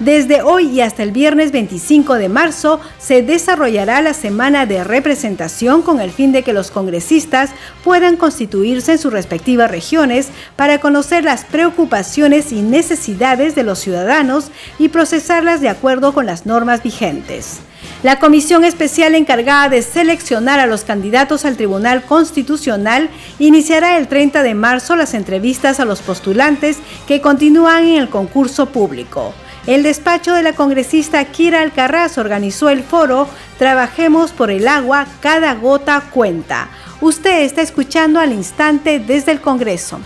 Desde 0.00 0.40
hoy 0.40 0.68
y 0.68 0.80
hasta 0.80 1.02
el 1.02 1.12
viernes 1.12 1.52
25 1.52 2.14
de 2.14 2.30
marzo 2.30 2.80
se 2.98 3.20
desarrollará 3.20 4.00
la 4.00 4.14
semana 4.14 4.64
de 4.64 4.82
representación 4.82 5.82
con 5.82 6.00
el 6.00 6.10
fin 6.10 6.32
de 6.32 6.42
que 6.42 6.54
los 6.54 6.70
congresistas 6.70 7.50
puedan 7.84 8.16
constituirse 8.16 8.92
en 8.92 8.98
sus 8.98 9.12
respectivas 9.12 9.70
regiones 9.70 10.28
para 10.56 10.80
conocer 10.80 11.24
las 11.24 11.44
preocupaciones 11.44 12.50
y 12.50 12.62
necesidades 12.62 13.54
de 13.54 13.62
los 13.62 13.78
ciudadanos 13.78 14.50
y 14.78 14.88
procesarlas 14.88 15.60
de 15.60 15.68
acuerdo 15.68 16.14
con 16.14 16.24
las 16.24 16.46
normas 16.46 16.82
vigentes. 16.82 17.58
La 18.02 18.18
comisión 18.18 18.64
especial 18.64 19.14
encargada 19.14 19.68
de 19.68 19.82
seleccionar 19.82 20.60
a 20.60 20.66
los 20.66 20.84
candidatos 20.84 21.44
al 21.44 21.58
Tribunal 21.58 22.04
Constitucional 22.04 23.10
iniciará 23.38 23.98
el 23.98 24.08
30 24.08 24.42
de 24.42 24.54
marzo 24.54 24.96
las 24.96 25.12
entrevistas 25.12 25.78
a 25.78 25.84
los 25.84 26.00
postulantes 26.00 26.78
que 27.06 27.20
continúan 27.20 27.84
en 27.84 28.00
el 28.00 28.08
concurso 28.08 28.64
público. 28.64 29.34
El 29.70 29.84
despacho 29.84 30.34
de 30.34 30.42
la 30.42 30.54
congresista 30.54 31.24
Kira 31.26 31.62
Alcarraz 31.62 32.18
organizó 32.18 32.70
el 32.70 32.82
foro 32.82 33.28
Trabajemos 33.56 34.32
por 34.32 34.50
el 34.50 34.66
agua, 34.66 35.06
cada 35.20 35.54
gota 35.54 36.02
cuenta. 36.12 36.68
Usted 37.00 37.42
está 37.42 37.62
escuchando 37.62 38.18
al 38.18 38.32
instante 38.32 38.98
desde 38.98 39.30
el 39.30 39.40
Congreso. 39.40 40.00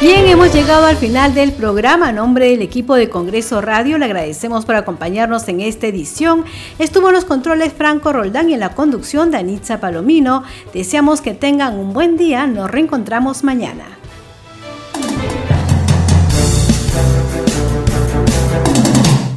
Bien, 0.00 0.26
hemos 0.26 0.52
llegado 0.52 0.86
al 0.86 0.96
final 0.96 1.32
del 1.32 1.52
programa. 1.52 2.08
A 2.08 2.12
nombre 2.12 2.48
del 2.48 2.62
equipo 2.62 2.96
de 2.96 3.08
Congreso 3.08 3.60
Radio, 3.60 3.96
le 3.96 4.06
agradecemos 4.06 4.64
por 4.64 4.74
acompañarnos 4.74 5.46
en 5.46 5.60
esta 5.60 5.86
edición. 5.86 6.44
Estuvo 6.80 7.10
en 7.10 7.14
los 7.14 7.24
controles 7.24 7.72
Franco 7.72 8.12
Roldán 8.12 8.50
y 8.50 8.54
en 8.54 8.60
la 8.60 8.74
conducción 8.74 9.30
Danitza 9.30 9.78
Palomino. 9.78 10.42
Deseamos 10.72 11.20
que 11.20 11.34
tengan 11.34 11.78
un 11.78 11.92
buen 11.92 12.16
día. 12.16 12.48
Nos 12.48 12.68
reencontramos 12.68 13.44
mañana. 13.44 13.84